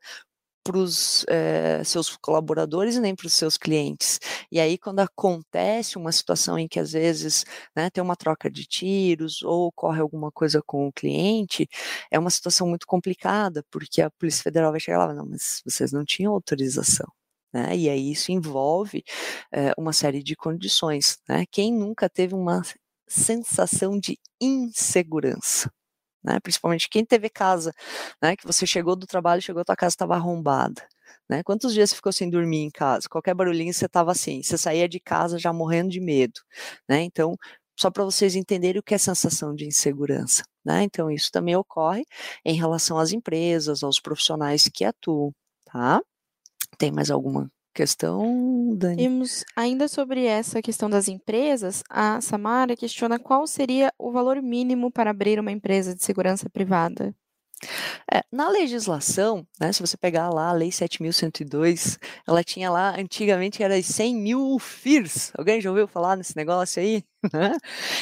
para 0.63 0.77
os 0.77 1.25
eh, 1.27 1.83
seus 1.83 2.15
colaboradores 2.17 2.95
e 2.95 2.99
nem 2.99 3.15
para 3.15 3.27
os 3.27 3.33
seus 3.33 3.57
clientes. 3.57 4.19
E 4.51 4.59
aí, 4.59 4.77
quando 4.77 4.99
acontece 4.99 5.97
uma 5.97 6.11
situação 6.11 6.57
em 6.59 6.67
que 6.67 6.79
às 6.79 6.91
vezes 6.93 7.43
né, 7.75 7.89
tem 7.89 8.03
uma 8.03 8.15
troca 8.15 8.49
de 8.49 8.65
tiros 8.65 9.41
ou 9.43 9.67
ocorre 9.67 9.99
alguma 10.01 10.31
coisa 10.31 10.61
com 10.61 10.87
o 10.87 10.93
cliente, 10.93 11.67
é 12.11 12.19
uma 12.19 12.29
situação 12.29 12.67
muito 12.67 12.85
complicada, 12.87 13.63
porque 13.71 14.01
a 14.01 14.11
Polícia 14.11 14.43
Federal 14.43 14.71
vai 14.71 14.79
chegar 14.79 15.07
lá, 15.07 15.13
não, 15.13 15.25
mas 15.25 15.61
vocês 15.65 15.91
não 15.91 16.05
tinham 16.05 16.33
autorização. 16.33 17.07
Né? 17.53 17.75
E 17.77 17.89
aí 17.89 18.11
isso 18.11 18.31
envolve 18.31 19.03
é, 19.51 19.73
uma 19.77 19.93
série 19.93 20.23
de 20.23 20.35
condições. 20.35 21.19
Né? 21.27 21.45
Quem 21.51 21.73
nunca 21.73 22.09
teve 22.09 22.33
uma 22.35 22.61
sensação 23.07 23.99
de 23.99 24.17
insegurança? 24.39 25.71
Né? 26.23 26.39
Principalmente 26.41 26.89
quem 26.89 27.05
teve 27.05 27.29
casa, 27.29 27.73
né? 28.21 28.35
Que 28.35 28.45
você 28.45 28.65
chegou 28.65 28.95
do 28.95 29.07
trabalho, 29.07 29.41
chegou, 29.41 29.63
tua 29.65 29.75
casa 29.75 29.93
estava 29.93 30.15
arrombada. 30.15 30.87
Né? 31.29 31.43
Quantos 31.43 31.73
dias 31.73 31.89
você 31.89 31.95
ficou 31.95 32.11
sem 32.11 32.29
dormir 32.29 32.59
em 32.59 32.69
casa? 32.69 33.07
Qualquer 33.09 33.33
barulhinho 33.33 33.73
você 33.73 33.85
estava 33.85 34.11
assim, 34.11 34.43
você 34.43 34.57
saía 34.57 34.87
de 34.89 34.99
casa 34.99 35.39
já 35.39 35.53
morrendo 35.53 35.89
de 35.89 35.99
medo, 36.01 36.41
né? 36.89 37.01
Então, 37.03 37.37
só 37.79 37.89
para 37.89 38.03
vocês 38.03 38.35
entenderem 38.35 38.79
o 38.79 38.83
que 38.83 38.93
é 38.93 38.97
sensação 38.97 39.55
de 39.55 39.65
insegurança, 39.65 40.43
né? 40.65 40.83
Então, 40.83 41.09
isso 41.09 41.31
também 41.31 41.55
ocorre 41.55 42.03
em 42.45 42.55
relação 42.55 42.97
às 42.99 43.11
empresas, 43.13 43.83
aos 43.83 43.99
profissionais 43.99 44.69
que 44.73 44.83
atuam, 44.85 45.33
tá? 45.65 46.01
Tem 46.77 46.91
mais 46.91 47.09
alguma 47.11 47.49
questão, 47.73 48.75
Dani? 48.75 48.97
Temos 48.97 49.43
ainda 49.55 49.87
sobre 49.87 50.25
essa 50.25 50.61
questão 50.61 50.89
das 50.89 51.07
empresas, 51.07 51.83
a 51.89 52.19
Samara 52.21 52.75
questiona 52.75 53.17
qual 53.19 53.47
seria 53.47 53.93
o 53.97 54.11
valor 54.11 54.41
mínimo 54.41 54.91
para 54.91 55.11
abrir 55.11 55.39
uma 55.39 55.51
empresa 55.51 55.95
de 55.95 56.03
segurança 56.03 56.49
privada. 56.49 57.15
É, 58.11 58.23
na 58.31 58.49
legislação, 58.49 59.45
né, 59.59 59.71
se 59.71 59.81
você 59.81 59.95
pegar 59.95 60.29
lá 60.29 60.49
a 60.49 60.53
Lei 60.53 60.69
7.102, 60.69 61.97
ela 62.27 62.43
tinha 62.43 62.71
lá, 62.71 62.95
antigamente 62.99 63.61
era 63.61 63.81
100 63.81 64.15
mil 64.15 64.59
FIRs. 64.59 65.31
Alguém 65.37 65.61
já 65.61 65.69
ouviu 65.69 65.87
falar 65.87 66.17
nesse 66.17 66.35
negócio 66.35 66.81
aí? 66.81 67.03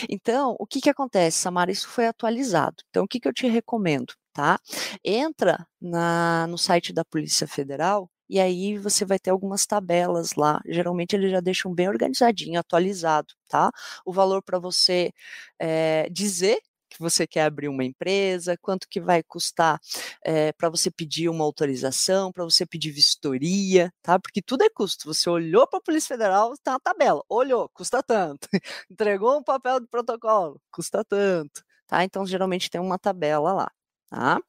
então, 0.10 0.56
o 0.60 0.66
que 0.66 0.82
que 0.82 0.90
acontece, 0.90 1.38
Samara? 1.38 1.72
Isso 1.72 1.88
foi 1.90 2.08
atualizado. 2.08 2.78
Então, 2.90 3.04
o 3.04 3.08
que 3.08 3.20
que 3.20 3.28
eu 3.28 3.34
te 3.34 3.48
recomendo? 3.48 4.14
Tá? 4.34 4.58
Entra 5.04 5.68
na, 5.82 6.48
no 6.48 6.58
site 6.58 6.94
da 6.94 7.04
Polícia 7.04 7.48
Federal 7.48 8.10
e 8.30 8.40
aí 8.40 8.78
você 8.78 9.06
vai 9.06 9.20
ter 9.20 9.32
algumas 9.32 9.66
tabelas 9.66 10.36
lá. 10.36 10.62
Geralmente 10.68 11.16
eles 11.16 11.32
já 11.32 11.40
deixam 11.40 11.74
bem 11.74 11.90
organizadinho, 11.90 12.60
atualizado, 12.60 13.34
tá? 13.48 13.72
O 14.06 14.14
valor 14.14 14.44
para 14.44 14.60
você 14.60 15.12
é, 15.60 16.08
dizer 16.12 16.60
que 16.90 17.00
você 17.00 17.28
quer 17.28 17.44
abrir 17.44 17.68
uma 17.68 17.84
empresa, 17.84 18.58
quanto 18.62 18.88
que 18.90 19.00
vai 19.00 19.22
custar 19.24 19.80
é, 20.24 20.52
para 20.54 20.70
você 20.70 20.90
pedir 20.92 21.30
uma 21.30 21.44
autorização, 21.44 22.32
para 22.32 22.44
você 22.44 22.66
pedir 22.66 22.92
vistoria, 22.92 23.94
tá? 24.02 24.20
Porque 24.20 24.42
tudo 24.42 24.64
é 24.64 24.70
custo. 24.70 25.06
Você 25.14 25.30
olhou 25.30 25.68
para 25.68 25.80
a 25.80 25.82
Polícia 25.82 26.16
Federal, 26.16 26.54
tá 26.64 26.74
uma 26.74 26.80
tabela, 26.80 27.24
olhou, 27.30 27.70
custa 27.70 28.02
tanto. 28.04 28.48
Entregou 28.90 29.38
um 29.38 29.44
papel 29.44 29.80
de 29.80 29.88
protocolo, 29.88 30.60
custa 30.72 31.04
tanto, 31.06 31.64
tá? 31.88 32.04
Então 32.04 32.26
geralmente 32.26 32.70
tem 32.70 32.82
uma 32.82 32.98
tabela 33.00 33.54
lá, 33.54 33.72
tá? 34.10 34.40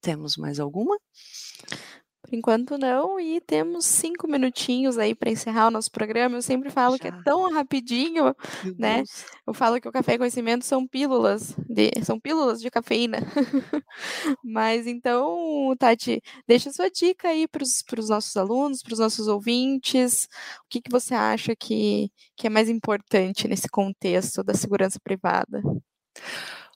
Temos 0.00 0.36
mais 0.36 0.60
alguma? 0.60 0.98
Por 2.28 2.36
enquanto 2.36 2.76
não, 2.76 3.18
e 3.18 3.40
temos 3.40 3.86
cinco 3.86 4.28
minutinhos 4.28 4.98
aí 4.98 5.14
para 5.14 5.30
encerrar 5.30 5.68
o 5.68 5.70
nosso 5.70 5.90
programa. 5.90 6.36
Eu 6.36 6.42
sempre 6.42 6.68
falo 6.68 6.96
Já. 6.96 6.98
que 6.98 7.08
é 7.08 7.22
tão 7.22 7.50
rapidinho, 7.50 8.36
Meu 8.62 8.74
né? 8.76 8.96
Deus. 8.96 9.24
Eu 9.46 9.54
falo 9.54 9.80
que 9.80 9.88
o 9.88 9.92
café 9.92 10.12
e 10.12 10.18
conhecimento 10.18 10.62
são 10.62 10.86
pílulas, 10.86 11.54
de, 11.66 11.90
são 12.04 12.20
pílulas 12.20 12.60
de 12.60 12.70
cafeína. 12.70 13.20
Mas 14.44 14.86
então, 14.86 15.74
Tati, 15.78 16.20
deixa 16.46 16.70
sua 16.70 16.90
dica 16.90 17.28
aí 17.28 17.48
para 17.48 17.62
os 17.62 18.08
nossos 18.10 18.36
alunos, 18.36 18.82
para 18.82 18.92
os 18.92 18.98
nossos 18.98 19.26
ouvintes. 19.26 20.28
O 20.66 20.68
que, 20.68 20.82
que 20.82 20.90
você 20.90 21.14
acha 21.14 21.56
que, 21.56 22.12
que 22.36 22.46
é 22.46 22.50
mais 22.50 22.68
importante 22.68 23.48
nesse 23.48 23.70
contexto 23.70 24.44
da 24.44 24.52
segurança 24.52 25.00
privada? 25.02 25.62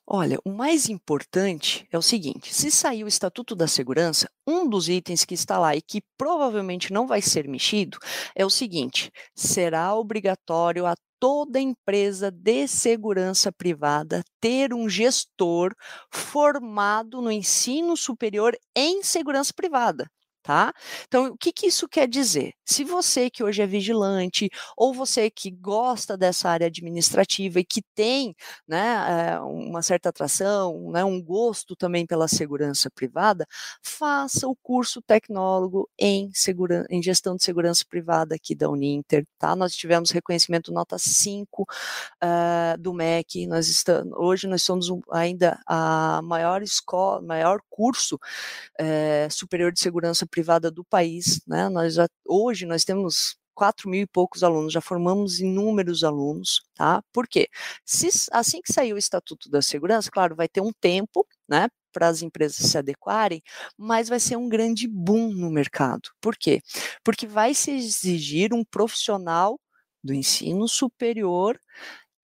Olha, 0.07 0.39
o 0.45 0.51
mais 0.51 0.89
importante 0.89 1.87
é 1.91 1.97
o 1.97 2.03
seguinte: 2.03 2.53
se 2.53 2.71
sair 2.71 3.05
o 3.05 3.09
Estatuto 3.09 3.55
da 3.55 3.69
Segurança, 3.69 4.29
um 4.47 4.69
dos 4.69 4.89
itens 4.89 5.25
que 5.25 5.35
está 5.35 5.59
lá 5.59 5.77
e 5.77 5.83
que 5.83 6.03
provavelmente 6.19 6.93
não 6.93 7.07
vai 7.07 7.23
ser 7.23 7.49
mexido 7.49 7.99
é 8.35 8.45
o 8.45 8.51
seguinte: 8.51 9.11
será 9.35 9.95
obrigatório 9.95 10.87
a 10.87 10.95
toda 11.21 11.61
empresa 11.61 12.31
de 12.33 12.67
segurança 12.67 13.53
privada 13.53 14.25
ter 14.41 14.75
um 14.75 14.89
gestor 14.89 15.73
formado 16.13 17.23
no 17.23 17.31
ensino 17.31 17.97
superior 17.97 18.57
em 18.77 19.05
segurança 19.05 19.53
privada 19.55 20.11
tá? 20.43 20.73
Então, 21.07 21.27
o 21.27 21.37
que, 21.37 21.53
que 21.53 21.67
isso 21.67 21.89
quer 21.89 22.09
dizer? 22.09 22.55
Se 22.65 22.85
você 22.85 23.31
que 23.31 23.45
hoje 23.45 23.63
é 23.63 23.67
vigilante, 23.67 24.51
ou 24.77 24.93
você 24.93 25.31
que 25.31 25.51
gosta 25.51 26.17
dessa 26.17 26.49
área 26.49 26.67
administrativa 26.67 27.61
e 27.61 27.65
que 27.65 27.83
tem 27.95 28.35
né, 28.67 29.35
eh, 29.35 29.41
uma 29.41 29.83
certa 29.83 30.09
atração, 30.09 30.91
né, 30.91 31.05
um 31.05 31.23
gosto 31.23 31.77
também 31.77 32.07
pela 32.07 32.29
segurança 32.29 32.91
privada, 32.91 33.47
faça 33.83 34.49
o 34.49 34.57
curso 34.57 35.01
tecnólogo 35.03 35.89
em, 35.99 36.31
em 36.91 37.03
gestão 37.03 37.37
de 37.37 37.43
segurança 37.45 37.85
privada 37.89 38.35
aqui 38.35 38.55
da 38.55 38.69
Uninter, 38.69 39.27
tá? 39.39 39.55
Nós 39.55 39.75
tivemos 39.75 40.11
reconhecimento 40.11 40.73
nota 40.73 40.99
5 40.99 41.63
uh, 41.63 41.67
eh, 42.23 42.77
do 42.79 42.93
MEC, 42.93 43.47
nós 43.47 43.69
estamos, 43.69 44.13
hoje 44.17 44.47
nós 44.47 44.63
somos 44.63 44.89
um, 44.89 45.01
ainda 45.11 45.61
a 45.67 46.21
maior 46.23 46.63
escola, 46.63 47.21
maior 47.23 47.61
curso 47.69 48.17
uh, 48.17 49.31
superior 49.31 49.73
de 49.73 49.81
segurança 49.81 50.27
privada 50.33 50.71
do 50.71 50.85
país, 50.85 51.43
né? 51.47 51.69
Nós 51.69 51.95
já, 51.95 52.09
hoje 52.27 52.67
nós 52.67 52.85
temos 52.85 53.37
quatro 53.55 53.89
mil 53.89 54.03
e 54.03 54.07
poucos 54.07 54.43
alunos, 54.43 54.73
já 54.73 54.81
formamos 54.81 55.39
inúmeros 55.41 56.03
alunos, 56.03 56.63
tá? 56.75 57.03
Por 57.13 57.29
quê? 57.29 57.49
Se, 57.85 58.09
assim 58.33 58.61
que 58.63 58.73
sair 58.73 58.95
o 58.95 58.99
Estatuto 58.99 59.51
da 59.51 59.61
Segurança, 59.63 60.11
claro, 60.11 60.35
vai 60.35 60.49
ter 60.49 60.63
um 60.63 60.73
tempo, 60.73 61.27
né, 61.49 61.69
para 61.93 62.09
as 62.09 62.23
empresas 62.23 62.71
se 62.71 62.79
adequarem, 62.79 63.43
mas 63.77 64.09
vai 64.09 64.19
ser 64.19 64.37
um 64.37 64.49
grande 64.49 64.89
boom 64.89 65.29
no 65.35 65.51
mercado. 65.51 66.09
Por 66.21 66.37
quê? 66.37 66.63
Porque 67.05 67.27
vai 67.27 67.53
se 67.55 67.71
exigir 67.71 68.55
um 68.55 68.65
profissional 68.65 69.61
do 70.03 70.15
ensino 70.15 70.67
superior 70.67 71.61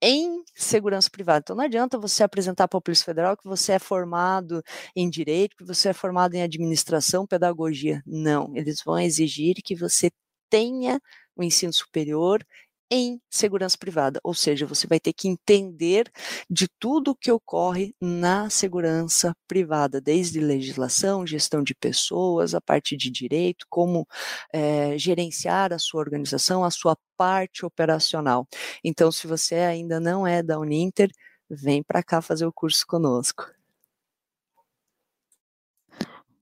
em 0.03 0.43
segurança 0.55 1.11
privada. 1.11 1.41
Então 1.41 1.57
não 1.57 1.65
adianta 1.65 1.99
você 1.99 2.23
apresentar 2.23 2.69
para 2.69 2.79
a 2.79 2.81
Polícia 2.81 3.05
Federal 3.05 3.37
que 3.37 3.45
você 3.49 3.73
é 3.73 3.79
formado 3.79 4.63
em 4.95 5.09
direito, 5.11 5.57
que 5.57 5.65
você 5.65 5.91
é 5.91 5.93
formado 5.93 6.35
em 6.35 6.43
administração, 6.43 7.27
pedagogia. 7.27 8.03
Não, 8.07 8.53
eles 8.55 8.83
vão 8.85 8.99
exigir 8.99 9.57
que 9.65 9.75
você 9.75 10.11
tenha 10.51 11.01
o 11.37 11.43
ensino 11.43 11.73
superior 11.73 12.45
em 12.91 13.21
segurança 13.31 13.77
privada, 13.79 14.21
ou 14.25 14.35
seja, 14.35 14.67
você 14.67 14.87
vai 14.87 14.99
ter 15.01 15.13
que 15.13 15.29
entender 15.29 16.11
de 16.51 16.69
tudo 16.79 17.11
o 17.13 17.15
que 17.17 17.31
ocorre 17.31 17.95
na 18.01 18.49
segurança 18.51 19.35
privada, 19.47 20.01
desde 20.01 20.41
legislação, 20.41 21.27
gestão 21.27 21.63
de 21.63 21.75
pessoas, 21.75 22.55
a 22.55 22.61
parte 22.61 22.97
de 22.97 23.11
direito, 23.11 23.67
como 23.69 24.07
é, 24.53 24.97
gerenciar 24.99 25.73
a 25.73 25.79
sua 25.79 26.01
organização, 26.01 26.65
a 26.65 26.71
sua 26.71 26.97
parte 27.17 27.65
operacional. 27.67 28.47
Então, 28.85 29.11
se 29.13 29.27
você 29.27 29.57
ainda 29.57 30.01
não 30.01 30.27
é 30.27 30.43
da 30.43 30.59
Uninter, 30.59 31.11
vem 31.51 31.83
para 31.83 32.03
cá 32.03 32.23
fazer 32.23 32.47
o 32.47 32.53
curso 32.53 32.87
conosco. 32.87 33.58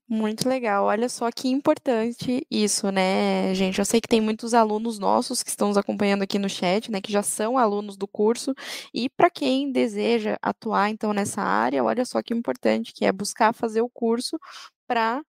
Muito 0.08 0.48
legal. 0.48 0.84
Olha 0.84 1.08
só 1.08 1.28
que 1.32 1.48
importante 1.48 2.46
isso, 2.48 2.92
né, 2.92 3.52
gente? 3.54 3.80
Eu 3.80 3.84
sei 3.84 4.00
que 4.00 4.06
tem 4.06 4.20
muitos 4.20 4.54
alunos 4.54 5.00
nossos 5.00 5.42
que 5.42 5.50
estão 5.50 5.66
nos 5.68 5.76
acompanhando 5.76 6.22
aqui 6.22 6.38
no 6.38 6.48
chat, 6.48 6.92
né, 6.92 7.00
que 7.00 7.10
já 7.10 7.24
são 7.24 7.58
alunos 7.58 7.96
do 7.96 8.06
curso. 8.06 8.54
E 8.94 9.10
para 9.10 9.28
quem 9.28 9.72
deseja 9.72 10.38
atuar 10.40 10.90
então 10.90 11.12
nessa 11.12 11.42
área, 11.42 11.82
olha 11.82 12.04
só 12.04 12.22
que 12.22 12.32
importante 12.32 12.92
que 12.92 13.04
é 13.04 13.10
buscar 13.10 13.52
fazer 13.52 13.80
o 13.80 13.88
curso 13.90 14.38
para 14.86 15.20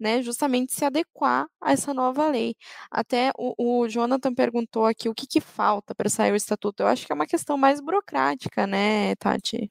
né, 0.00 0.20
justamente 0.20 0.72
se 0.72 0.84
adequar 0.84 1.46
a 1.60 1.72
essa 1.72 1.94
nova 1.94 2.26
lei. 2.28 2.56
Até 2.90 3.30
o, 3.38 3.82
o 3.82 3.88
Jonathan 3.88 4.34
perguntou 4.34 4.84
aqui 4.86 5.08
o 5.08 5.14
que, 5.14 5.28
que 5.28 5.40
falta 5.40 5.94
para 5.94 6.10
sair 6.10 6.32
o 6.32 6.36
estatuto. 6.36 6.82
Eu 6.82 6.88
acho 6.88 7.06
que 7.06 7.12
é 7.12 7.14
uma 7.14 7.26
questão 7.26 7.56
mais 7.56 7.80
burocrática, 7.80 8.66
né, 8.66 9.14
Tati? 9.16 9.68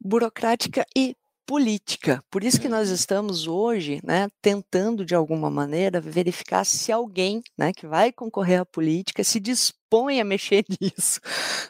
Burocrática 0.00 0.84
e 0.96 1.16
política. 1.46 2.22
Por 2.30 2.44
isso 2.44 2.60
que 2.60 2.68
nós 2.68 2.88
uhum. 2.88 2.94
estamos 2.94 3.46
hoje, 3.46 4.00
né, 4.04 4.28
tentando 4.40 5.04
de 5.04 5.14
alguma 5.14 5.50
maneira 5.50 6.00
verificar 6.00 6.64
se 6.64 6.92
alguém, 6.92 7.42
né, 7.56 7.72
que 7.72 7.86
vai 7.86 8.12
concorrer 8.12 8.60
à 8.60 8.64
política 8.64 9.24
se 9.24 9.40
dispõe 9.40 9.81
a 10.20 10.24
mexer 10.24 10.64
nisso, 10.80 11.20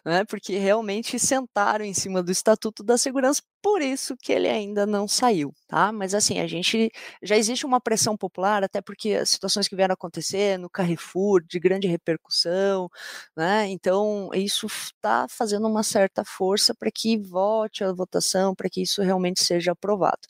né, 0.05 0.25
porque 0.25 0.57
realmente 0.59 1.19
sentaram 1.19 1.85
em 1.85 1.95
cima 1.95 2.23
do 2.23 2.31
Estatuto 2.33 2.83
da 2.83 2.97
Segurança, 2.99 3.43
por 3.63 3.81
isso 3.83 4.17
que 4.17 4.33
ele 4.33 4.49
ainda 4.49 4.87
não 4.87 5.07
saiu, 5.09 5.53
tá? 5.69 5.93
Mas 5.93 6.15
assim, 6.15 6.41
a 6.41 6.47
gente 6.47 6.91
já 7.23 7.37
existe 7.37 7.65
uma 7.67 7.81
pressão 7.81 8.17
popular, 8.17 8.65
até 8.65 8.81
porque 8.81 9.15
as 9.15 9.31
situações 9.31 9.69
que 9.69 9.77
vieram 9.77 9.93
acontecer 9.95 10.59
no 10.59 10.69
Carrefour 10.71 11.43
de 11.45 11.59
grande 11.61 11.87
repercussão, 11.89 12.89
né? 13.37 13.69
Então, 13.69 14.31
isso 14.35 14.67
está 14.67 15.27
fazendo 15.29 15.67
uma 15.69 15.83
certa 15.83 16.25
força 16.25 16.75
para 16.75 16.91
que 16.91 17.19
vote 17.19 17.85
a 17.85 17.93
votação, 17.93 18.55
para 18.55 18.69
que 18.71 18.83
isso 18.83 19.03
realmente 19.03 19.43
seja 19.45 19.73
aprovado. 19.73 20.21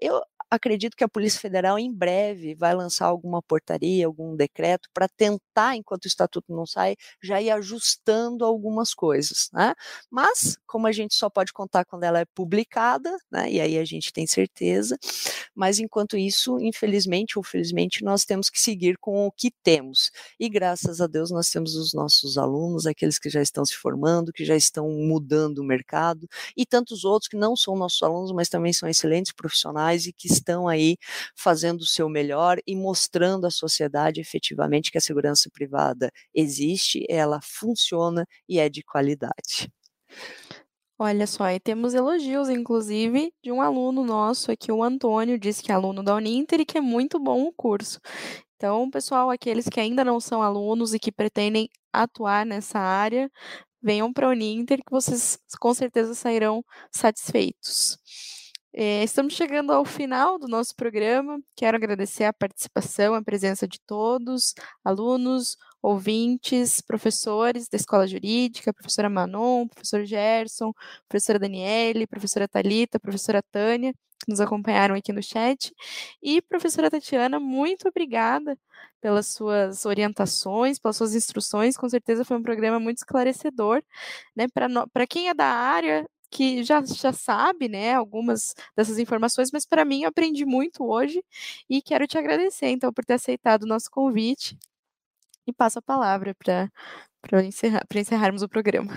Eu 0.00 0.20
acredito 0.50 0.96
que 0.96 1.04
a 1.04 1.08
Polícia 1.08 1.40
Federal 1.40 1.78
em 1.78 1.92
breve 1.92 2.54
vai 2.54 2.74
lançar 2.74 3.06
alguma 3.06 3.40
portaria, 3.42 4.06
algum 4.06 4.34
decreto 4.34 4.88
para 4.92 5.08
tentar, 5.08 5.76
enquanto 5.76 6.04
o 6.04 6.08
estatuto 6.08 6.52
não 6.54 6.66
sai, 6.66 6.96
já 7.22 7.40
ir 7.40 7.50
ajustando 7.50 8.44
algumas 8.44 8.92
coisas, 8.94 9.48
né? 9.52 9.74
Mas 10.10 10.58
como 10.66 10.86
a 10.86 10.92
gente 10.92 11.14
só 11.14 11.30
pode 11.30 11.52
contar 11.52 11.84
quando 11.84 12.04
ela 12.04 12.20
é 12.20 12.24
publicada, 12.34 13.16
né? 13.30 13.50
E 13.50 13.60
aí 13.60 13.78
a 13.78 13.84
gente 13.84 14.12
tem 14.12 14.26
certeza. 14.26 14.98
Mas 15.54 15.78
enquanto 15.78 16.16
isso, 16.16 16.58
infelizmente 16.58 17.38
ou 17.38 17.44
felizmente, 17.44 18.04
nós 18.04 18.24
temos 18.24 18.50
que 18.50 18.60
seguir 18.60 18.96
com 18.98 19.26
o 19.26 19.32
que 19.32 19.50
temos. 19.62 20.10
E 20.38 20.48
graças 20.48 21.00
a 21.00 21.06
Deus 21.06 21.30
nós 21.30 21.50
temos 21.50 21.74
os 21.76 21.92
nossos 21.92 22.38
alunos, 22.38 22.86
aqueles 22.86 23.18
que 23.18 23.30
já 23.30 23.42
estão 23.42 23.64
se 23.64 23.76
formando, 23.76 24.32
que 24.32 24.44
já 24.44 24.56
estão 24.56 24.88
mudando 24.90 25.58
o 25.58 25.64
mercado, 25.64 26.28
e 26.56 26.66
tantos 26.66 27.04
outros 27.04 27.28
que 27.28 27.36
não 27.36 27.54
são 27.56 27.76
nossos 27.76 28.02
alunos, 28.02 28.32
mas 28.32 28.48
também 28.48 28.72
são 28.72 28.88
excelentes 28.88 29.32
profissionais 29.32 30.06
e 30.06 30.12
que 30.12 30.28
estão 30.40 30.68
aí 30.68 30.96
fazendo 31.36 31.80
o 31.80 31.86
seu 31.86 32.08
melhor 32.08 32.58
e 32.66 32.76
mostrando 32.76 33.46
à 33.46 33.50
sociedade 33.50 34.20
efetivamente 34.20 34.90
que 34.90 34.98
a 34.98 35.00
segurança 35.00 35.50
privada 35.52 36.10
existe, 36.34 37.04
ela 37.08 37.40
funciona 37.42 38.26
e 38.48 38.58
é 38.58 38.68
de 38.68 38.82
qualidade. 38.82 39.70
Olha 40.98 41.26
só, 41.26 41.48
e 41.50 41.58
temos 41.58 41.94
elogios, 41.94 42.50
inclusive, 42.50 43.32
de 43.42 43.50
um 43.50 43.62
aluno 43.62 44.04
nosso 44.04 44.52
aqui, 44.52 44.70
o 44.70 44.82
Antônio, 44.84 45.38
disse 45.38 45.62
que 45.62 45.72
é 45.72 45.74
aluno 45.74 46.02
da 46.02 46.14
Uninter 46.14 46.60
e 46.60 46.66
que 46.66 46.76
é 46.76 46.80
muito 46.80 47.18
bom 47.18 47.44
o 47.46 47.52
curso. 47.52 47.98
Então, 48.56 48.90
pessoal, 48.90 49.30
aqueles 49.30 49.66
que 49.68 49.80
ainda 49.80 50.04
não 50.04 50.20
são 50.20 50.42
alunos 50.42 50.92
e 50.94 50.98
que 50.98 51.10
pretendem 51.10 51.70
atuar 51.92 52.44
nessa 52.44 52.78
área, 52.78 53.30
venham 53.82 54.12
para 54.12 54.26
a 54.28 54.30
Uninter 54.30 54.78
que 54.84 54.90
vocês 54.90 55.38
com 55.60 55.72
certeza 55.74 56.14
sairão 56.14 56.62
satisfeitos. 56.92 57.98
É, 58.72 59.02
estamos 59.02 59.34
chegando 59.34 59.72
ao 59.72 59.84
final 59.84 60.38
do 60.38 60.46
nosso 60.46 60.76
programa. 60.76 61.40
Quero 61.56 61.76
agradecer 61.76 62.24
a 62.24 62.32
participação, 62.32 63.14
a 63.14 63.22
presença 63.22 63.66
de 63.66 63.80
todos, 63.80 64.54
alunos, 64.84 65.56
ouvintes, 65.82 66.80
professores 66.80 67.68
da 67.68 67.76
Escola 67.76 68.06
Jurídica, 68.06 68.72
professora 68.72 69.10
Manon, 69.10 69.66
professor 69.66 70.04
Gerson, 70.04 70.72
professora 71.08 71.38
Daniele, 71.38 72.06
professora 72.06 72.46
Talita, 72.46 73.00
professora 73.00 73.42
Tânia, 73.42 73.92
que 73.92 74.30
nos 74.30 74.40
acompanharam 74.40 74.94
aqui 74.94 75.12
no 75.12 75.22
chat. 75.22 75.74
E 76.22 76.40
professora 76.40 76.90
Tatiana, 76.90 77.40
muito 77.40 77.88
obrigada 77.88 78.56
pelas 79.00 79.26
suas 79.28 79.84
orientações, 79.84 80.78
pelas 80.78 80.96
suas 80.96 81.14
instruções. 81.14 81.76
Com 81.76 81.88
certeza 81.88 82.24
foi 82.24 82.36
um 82.36 82.42
programa 82.42 82.78
muito 82.78 82.98
esclarecedor, 82.98 83.82
né? 84.36 84.46
Para 84.92 85.06
quem 85.08 85.28
é 85.28 85.34
da 85.34 85.46
área, 85.46 86.06
que 86.30 86.62
já, 86.64 86.82
já 86.84 87.12
sabe, 87.12 87.68
né, 87.68 87.94
algumas 87.94 88.54
dessas 88.76 88.98
informações, 88.98 89.50
mas 89.52 89.66
para 89.66 89.84
mim 89.84 90.02
eu 90.02 90.08
aprendi 90.10 90.44
muito 90.46 90.84
hoje 90.84 91.22
e 91.68 91.82
quero 91.82 92.06
te 92.06 92.18
agradecer, 92.18 92.68
então, 92.68 92.92
por 92.92 93.04
ter 93.04 93.14
aceitado 93.14 93.64
o 93.64 93.66
nosso 93.66 93.90
convite. 93.90 94.56
E 95.46 95.52
passo 95.52 95.78
a 95.80 95.82
palavra 95.82 96.34
para 96.36 96.70
encerrar, 97.44 97.84
encerrarmos 97.96 98.42
o 98.42 98.48
programa. 98.48 98.92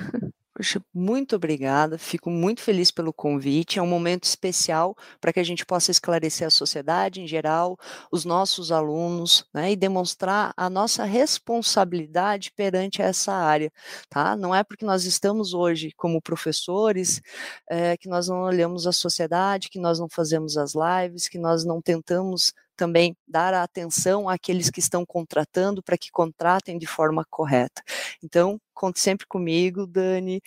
Poxa, 0.63 0.81
muito 0.93 1.35
obrigada, 1.35 1.97
fico 1.97 2.29
muito 2.29 2.61
feliz 2.61 2.89
pelo 2.89 3.11
convite. 3.11 3.79
É 3.79 3.81
um 3.81 3.85
momento 3.85 4.23
especial 4.23 4.95
para 5.19 5.33
que 5.33 5.39
a 5.41 5.43
gente 5.43 5.65
possa 5.65 5.91
esclarecer 5.91 6.47
a 6.47 6.49
sociedade 6.49 7.19
em 7.19 7.27
geral, 7.27 7.77
os 8.09 8.23
nossos 8.23 8.71
alunos, 8.71 9.45
né, 9.53 9.73
e 9.73 9.75
demonstrar 9.75 10.53
a 10.55 10.69
nossa 10.69 11.03
responsabilidade 11.03 12.49
perante 12.55 13.01
essa 13.01 13.33
área. 13.33 13.69
Tá? 14.09 14.37
Não 14.37 14.55
é 14.55 14.63
porque 14.63 14.85
nós 14.85 15.03
estamos 15.03 15.53
hoje 15.53 15.91
como 15.97 16.21
professores 16.21 17.21
é, 17.69 17.97
que 17.97 18.07
nós 18.07 18.29
não 18.29 18.43
olhamos 18.43 18.87
a 18.87 18.93
sociedade, 18.93 19.67
que 19.69 19.79
nós 19.79 19.99
não 19.99 20.07
fazemos 20.09 20.55
as 20.55 20.71
lives, 20.73 21.27
que 21.27 21.37
nós 21.37 21.65
não 21.65 21.81
tentamos 21.81 22.53
também 22.75 23.15
dar 23.27 23.53
a 23.53 23.63
atenção 23.63 24.27
àqueles 24.29 24.69
que 24.69 24.79
estão 24.79 25.05
contratando 25.05 25.81
para 25.83 25.97
que 25.97 26.11
contratem 26.11 26.77
de 26.77 26.87
forma 26.87 27.25
correta. 27.29 27.81
Então, 28.23 28.59
conte 28.73 28.99
sempre 28.99 29.25
comigo, 29.27 29.85
Dani. 29.85 30.41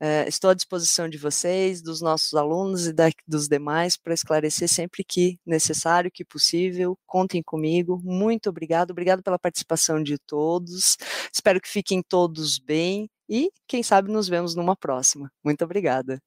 Uh, 0.00 0.28
estou 0.28 0.50
à 0.50 0.54
disposição 0.54 1.08
de 1.08 1.18
vocês, 1.18 1.82
dos 1.82 2.00
nossos 2.00 2.34
alunos 2.34 2.86
e 2.86 2.92
da, 2.92 3.10
dos 3.26 3.48
demais 3.48 3.96
para 3.96 4.14
esclarecer 4.14 4.68
sempre 4.68 5.04
que 5.04 5.38
necessário, 5.44 6.10
que 6.10 6.24
possível. 6.24 6.96
Contem 7.06 7.42
comigo. 7.42 8.00
Muito 8.02 8.48
obrigado. 8.48 8.90
Obrigado 8.92 9.22
pela 9.22 9.38
participação 9.38 10.02
de 10.02 10.18
todos. 10.18 10.96
Espero 11.32 11.60
que 11.60 11.68
fiquem 11.68 12.02
todos 12.02 12.58
bem 12.58 13.08
e, 13.28 13.50
quem 13.66 13.82
sabe, 13.82 14.10
nos 14.10 14.28
vemos 14.28 14.54
numa 14.54 14.76
próxima. 14.76 15.30
Muito 15.44 15.64
obrigada. 15.64 16.20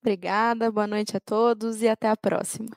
Obrigada, 0.00 0.70
boa 0.70 0.86
noite 0.86 1.16
a 1.16 1.20
todos 1.20 1.80
e 1.80 1.88
até 1.88 2.10
a 2.10 2.16
próxima. 2.16 2.76